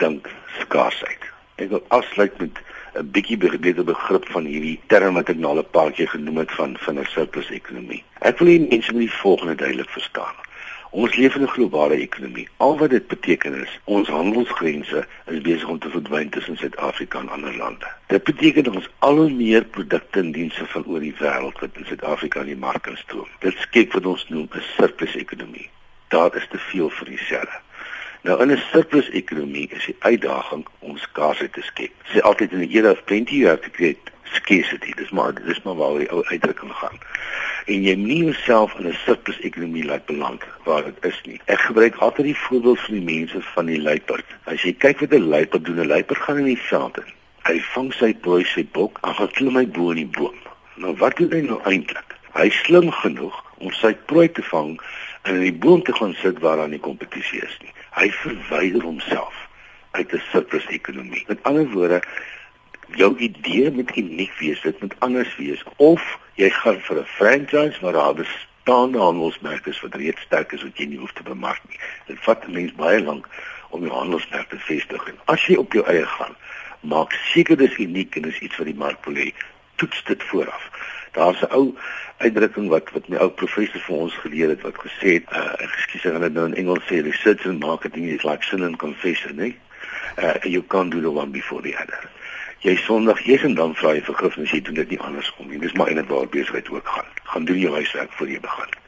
dink 0.00 0.30
skaarsheid. 0.60 1.28
Ek 1.60 1.68
wil 1.68 1.84
afsluit 1.88 2.38
met 2.40 2.62
'n 2.96 3.10
bietjie 3.12 3.36
beter 3.36 3.84
begrip 3.84 4.24
van 4.32 4.48
hierdie 4.48 4.80
term 4.86 5.20
wat 5.20 5.28
ek 5.28 5.36
nou 5.36 5.52
al 5.52 5.60
'n 5.60 5.70
paar 5.76 5.92
keer 5.92 6.08
genoem 6.08 6.36
het 6.36 6.52
van 6.52 6.76
van 6.86 6.98
'n 6.98 7.12
surplus 7.12 7.50
ekonomie. 7.50 8.04
Ek 8.20 8.38
wil 8.38 8.48
hê 8.48 8.68
mense 8.68 8.92
moet 8.92 9.08
die 9.08 9.20
volgende 9.20 9.54
duidelik 9.54 9.90
verstaan. 9.90 10.34
Ons 10.92 11.14
leef 11.16 11.34
in 11.34 11.42
'n 11.42 11.48
globale 11.48 11.96
ekonomie. 11.96 12.48
Al 12.56 12.78
wat 12.78 12.90
dit 12.90 13.06
beteken 13.06 13.54
is, 13.60 13.78
ons 13.84 14.08
handelsgrense 14.08 15.06
is 15.26 15.40
besig 15.40 15.68
om 15.68 15.78
te 15.78 15.88
verdwyn 15.88 16.28
tussen 16.28 16.56
Suid-Afrika 16.56 17.18
en 17.18 17.28
ander 17.28 17.56
lande. 17.56 17.88
Dit 18.06 18.24
beteken 18.24 18.74
ons 18.74 18.88
al 18.98 19.16
hoe 19.16 19.30
meer 19.30 19.64
produkte 19.64 20.18
en 20.18 20.32
dienste 20.32 20.66
van 20.66 20.84
oor 20.86 21.00
die 21.00 21.14
wêreld 21.18 21.60
wat 21.60 21.70
in 21.80 21.84
Suid-Afrika 21.84 22.40
in 22.40 22.46
die 22.46 22.56
mark 22.56 22.86
instroom. 22.86 23.28
Dit 23.40 23.56
skep 23.58 23.92
wat 23.92 24.06
ons 24.06 24.28
noem 24.28 24.48
'n 24.52 24.62
surplus 24.76 25.16
ekonomie. 25.16 25.70
Daar 26.08 26.36
is 26.36 26.46
te 26.50 26.58
veel 26.58 26.90
vir 26.90 27.06
dieselfde. 27.06 27.58
Nou 28.22 28.42
in 28.42 28.50
'n 28.50 28.62
surplus 28.70 29.08
ekonomie 29.10 29.68
is 29.70 29.84
die 29.84 29.96
uitdaging 29.98 30.66
om 30.78 30.96
skaarsheid 30.96 31.52
te 31.52 31.62
skep. 31.62 31.92
Sy 32.04 32.18
altyd 32.18 32.52
in 32.52 32.60
'n 32.60 32.70
era 32.70 32.90
of 32.90 33.04
plenty 33.04 33.34
you 33.34 33.48
have 33.48 33.62
to 33.62 33.70
create 33.70 34.12
scarcity. 34.32 34.92
Dis 34.96 35.10
maar 35.10 35.34
dis 35.34 35.62
maar 35.62 35.76
waar 35.76 35.98
die 35.98 36.10
ou 36.10 36.24
uitdrukking 36.24 36.72
gaan 36.72 36.98
en 37.66 37.84
jy 37.86 37.94
nie 37.94 38.18
jouself 38.24 38.74
in 38.78 38.86
'n 38.88 38.98
surplus 39.04 39.38
ekonomie 39.40 39.84
laat 39.84 40.06
beland 40.06 40.42
waar 40.64 40.84
dit 40.84 41.04
is 41.04 41.20
nie. 41.24 41.40
Ek 41.46 41.60
gebruik 41.60 41.96
altyd 41.96 42.26
die 42.26 42.36
voorbeeld 42.36 42.80
van 42.80 42.94
die 42.94 43.18
mense 43.18 43.42
van 43.42 43.66
die 43.66 43.82
luiperd. 43.82 44.24
As 44.44 44.62
jy 44.62 44.72
kyk 44.72 45.00
wat 45.00 45.12
'n 45.12 45.28
luiperd 45.28 45.64
doen, 45.64 45.80
'n 45.80 45.86
luiperd 45.86 46.18
gaan 46.18 46.38
in 46.38 46.44
die 46.44 46.58
veld 46.58 46.96
in. 46.96 47.12
Hy 47.42 47.60
vang 47.60 47.92
sy 47.92 48.14
prooi 48.14 48.44
sy 48.44 48.66
bok 48.72 48.98
en 49.02 49.14
gaan 49.14 49.30
klim 49.30 49.56
hy 49.56 49.66
bo 49.66 49.90
in 49.90 49.96
die 49.96 50.18
boom. 50.18 50.34
Nou 50.74 50.96
wat 50.96 51.16
doen 51.16 51.30
hy 51.30 51.40
nou 51.40 51.60
eintlik? 51.64 52.16
Hy 52.32 52.50
slim 52.50 52.90
genoeg 52.90 53.44
om 53.58 53.72
sy 53.72 53.94
prooi 53.94 54.32
te 54.32 54.42
vang 54.42 54.80
en 55.22 55.34
in 55.34 55.42
die 55.42 55.58
boom 55.64 55.82
te 55.82 55.92
gaan 55.92 56.14
sit 56.14 56.38
waar 56.38 56.56
daar 56.56 56.68
nie 56.68 56.80
kompetisie 56.80 57.42
is 57.42 57.58
nie. 57.60 57.72
Hy 57.90 58.10
verwyder 58.10 58.82
homself 58.82 59.48
uit 59.90 60.12
'n 60.12 60.22
surplus 60.30 60.66
ekonomie. 60.66 61.24
Met 61.28 61.42
ander 61.42 61.68
woorde, 61.70 62.02
jou 62.88 63.18
idee 63.18 63.70
moet 63.70 63.96
uniek 63.96 64.32
wees, 64.38 64.60
dit 64.60 64.80
moet 64.80 64.94
anders 64.98 65.36
wees 65.36 65.62
of 65.76 66.18
jy 66.34 66.50
gaan 66.50 66.80
vir 66.80 66.98
'n 66.98 67.04
franchise 67.04 67.80
waar 67.80 67.92
daar 67.92 68.14
bestaande 68.14 68.98
handelsmerke 68.98 69.70
is 69.70 69.80
wat 69.80 69.94
reeds 69.94 70.20
sterk 70.20 70.52
is 70.52 70.62
wat 70.62 70.76
jy 70.76 70.86
nie 70.86 70.98
hoef 70.98 71.12
te 71.12 71.22
bemark 71.22 71.60
nie. 71.68 71.78
Dit 72.06 72.18
vat 72.20 72.46
'n 72.46 72.52
mens 72.52 72.74
baie 72.74 73.02
lank 73.02 73.28
om 73.70 73.82
jou 73.82 73.92
handelsmerk 73.92 74.48
te 74.48 74.58
vestig 74.58 75.06
en 75.06 75.18
as 75.24 75.46
jy 75.46 75.56
op 75.56 75.72
jou 75.72 75.84
eie 75.86 76.06
gaan, 76.06 76.36
maak 76.80 77.12
seker 77.12 77.56
dis 77.56 77.76
uniek 77.76 78.16
en 78.16 78.22
dis 78.22 78.38
iets 78.38 78.56
wat 78.56 78.66
die 78.66 78.74
mark 78.74 79.04
wil 79.04 79.14
hê. 79.14 79.32
Toets 79.74 80.04
dit 80.04 80.22
vooraf. 80.22 80.70
Daar's 81.12 81.42
'n 81.42 81.52
ou 81.52 81.74
uitdrukking 82.18 82.68
wat 82.68 82.90
wat 82.92 83.08
my 83.08 83.16
ou 83.16 83.30
professor 83.30 83.80
vir 83.80 83.96
ons 83.96 84.14
geleer 84.14 84.48
het 84.48 84.62
wat 84.62 84.76
gesê 84.78 85.12
het, 85.12 85.26
uh, 85.32 85.52
ekskuus, 85.58 86.02
hulle 86.02 86.28
nou 86.28 86.46
in 86.46 86.54
Engels 86.54 86.84
sê 86.86 87.02
research 87.02 87.46
and 87.46 87.58
marketing 87.58 88.08
is 88.08 88.22
like 88.24 88.44
sin 88.44 88.62
and 88.62 88.76
confession, 88.76 89.36
nee. 89.36 89.56
Uh, 90.18 90.34
you 90.42 90.62
can't 90.62 90.90
do 90.90 91.00
the 91.00 91.10
one 91.10 91.30
before 91.30 91.62
the 91.62 91.76
other 91.76 92.10
jy 92.62 92.76
sondig 92.76 93.18
eers 93.26 93.42
en 93.46 93.54
dan 93.58 93.74
vra 93.78 93.94
jy 93.96 94.04
vergifnis 94.06 94.52
jy 94.54 94.60
doen 94.66 94.78
dit 94.78 94.94
nie 94.94 95.00
andersom 95.02 95.48
nie. 95.50 95.58
Dis 95.62 95.74
maar 95.78 95.90
eintlik 95.90 96.10
waar 96.10 96.28
besigheid 96.30 96.70
ook 96.70 96.88
gaan. 96.94 97.08
Gaan 97.32 97.44
doen 97.48 97.58
jou 97.58 97.72
huiswerk 97.74 98.12
voor 98.18 98.30
jy 98.30 98.40
begin. 98.40 98.78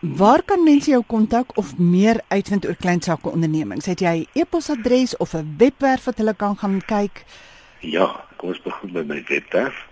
Waar 0.00 0.42
kan 0.42 0.64
mense 0.64 0.90
jou 0.90 1.02
kontak 1.06 1.52
of 1.60 1.74
meer 1.78 2.22
uitvind 2.28 2.66
oor 2.66 2.78
klein 2.80 3.02
sake 3.04 3.28
ondernemings? 3.28 3.86
Het 3.86 4.00
jy 4.00 4.26
e-posadres 4.32 5.16
of 5.16 5.34
'n 5.34 5.54
webwerf 5.58 6.04
wat 6.04 6.18
hulle 6.18 6.34
kan 6.34 6.56
gaan 6.56 6.80
kyk? 6.86 7.24
Ja 7.80 8.24
kom 8.36 8.48
ons 8.48 8.62
begin 8.62 8.92
met 8.92 9.06
my 9.06 9.24
webwerf. 9.28 9.86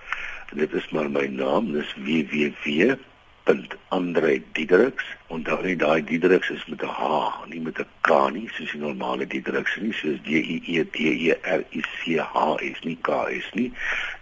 Dit 0.53 0.73
is 0.73 0.89
maar 0.91 1.11
my 1.11 1.27
naam 1.27 1.73
dis 1.73 1.95
www 1.97 2.97
Andre 3.89 4.43
Diedericks. 4.53 5.05
Onthou 5.33 5.63
net 5.65 5.79
daai 5.81 6.05
Diedericks 6.05 6.51
is 6.51 6.67
met 6.67 6.83
'n 6.83 6.87
H, 6.87 7.45
nie 7.49 7.61
met 7.61 7.79
'n 7.81 7.87
K 8.01 8.31
nie, 8.31 8.49
soos 8.53 8.71
die 8.73 8.81
normale 8.81 9.27
Diedericks 9.27 9.77
nie, 9.81 9.93
soos 9.93 10.21
D 10.23 10.29
I 10.29 10.63
E 10.65 10.85
D 10.85 10.97
E 11.29 11.35
R 11.43 11.65
I 11.73 11.81
C 11.81 12.19
H 12.19 12.57
is 12.61 12.81
nie 12.85 12.99
K 13.01 13.29
is 13.29 13.51
nie. 13.53 13.73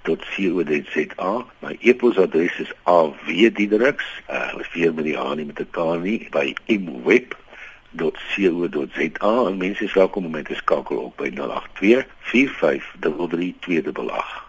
.co.za. 0.03 1.45
My 1.59 1.77
e-posadres 1.81 2.59
is 2.59 2.73
awdiedericks, 2.83 4.05
uh, 4.31 4.55
weer 4.73 4.95
met 4.95 5.05
die 5.05 5.19
H 5.19 5.35
nie 5.35 5.45
met 5.45 5.61
'n 5.61 5.71
K 5.71 5.97
nie, 5.97 6.29
by 6.31 6.55
mweb.co.za. 6.67 7.35
En 9.47 9.57
mense 9.57 9.85
is 9.85 9.93
welkom 9.93 10.25
om 10.25 10.31
my 10.31 10.43
te 10.43 10.55
skakel 10.55 10.97
op 10.97 11.17
by 11.17 11.31
082 11.31 12.07
4533288. 12.21 14.46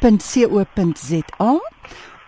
.co.za 0.00 1.60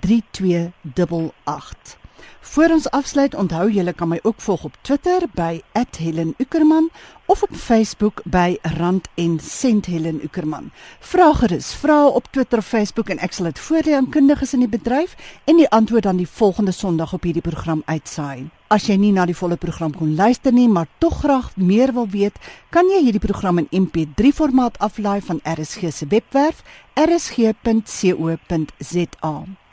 3288. 0.01 1.97
Voor 2.41 2.69
ons 2.69 2.91
afsluit, 2.91 3.35
onthou 3.35 3.73
julle 3.73 3.93
kan 3.93 4.09
my 4.09 4.19
ook 4.23 4.41
volg 4.41 4.65
op 4.65 4.77
Twitter 4.81 5.23
by 5.33 5.61
@HelenUckerman 5.73 6.91
of 7.27 7.43
op 7.43 7.49
Facebook 7.53 8.21
by 8.25 8.57
Rand 8.63 9.09
en 9.15 9.41
Sent 9.41 9.87
Helen 9.87 10.25
Uckerman. 10.25 10.71
Vra 11.01 11.33
gerus, 11.33 11.75
vra 11.75 12.07
op 12.07 12.27
Twitter 12.31 12.63
Facebook 12.63 13.09
en 13.09 13.19
ek 13.19 13.33
sal 13.33 13.45
dit 13.45 13.59
voor 13.59 13.83
die 13.83 13.97
aankundiges 13.97 14.53
in 14.53 14.59
die 14.59 14.69
bedryf 14.69 15.17
en 15.45 15.57
die 15.57 15.69
antwoord 15.69 16.03
dan 16.03 16.17
die 16.17 16.29
volgende 16.29 16.73
Sondag 16.73 17.13
op 17.13 17.23
hierdie 17.23 17.43
program 17.43 17.83
uitsaai. 17.85 18.51
As 18.75 18.89
jy 18.91 18.97
nie 18.99 19.13
na 19.15 19.23
die 19.23 19.37
volle 19.39 19.55
program 19.55 19.93
kon 19.95 20.17
luister 20.19 20.51
nie, 20.51 20.67
maar 20.67 20.89
tog 20.99 21.21
graag 21.23 21.53
meer 21.55 21.93
wil 21.95 22.09
weet, 22.11 22.35
kan 22.75 22.89
jy 22.91 23.05
hierdie 23.05 23.23
program 23.23 23.61
in 23.63 23.69
MP3 23.71 24.33
formaat 24.35 24.81
aflaai 24.83 25.21
van 25.23 25.39
RSG 25.47 25.93
se 25.95 26.09
webwerf 26.11 26.65
rsg.co.za. 26.99 28.25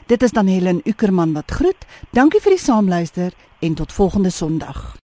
Dit 0.05 0.21
is 0.21 0.37
dan 0.37 0.47
Helen 0.53 0.81
Uckerman 0.85 1.33
wat 1.33 1.49
groet. 1.49 1.85
Dankie 2.13 2.41
vir 2.45 2.51
die 2.59 2.61
saamluister 2.61 3.33
en 3.65 3.73
tot 3.81 3.93
volgende 3.93 4.29
Sondag. 4.29 4.99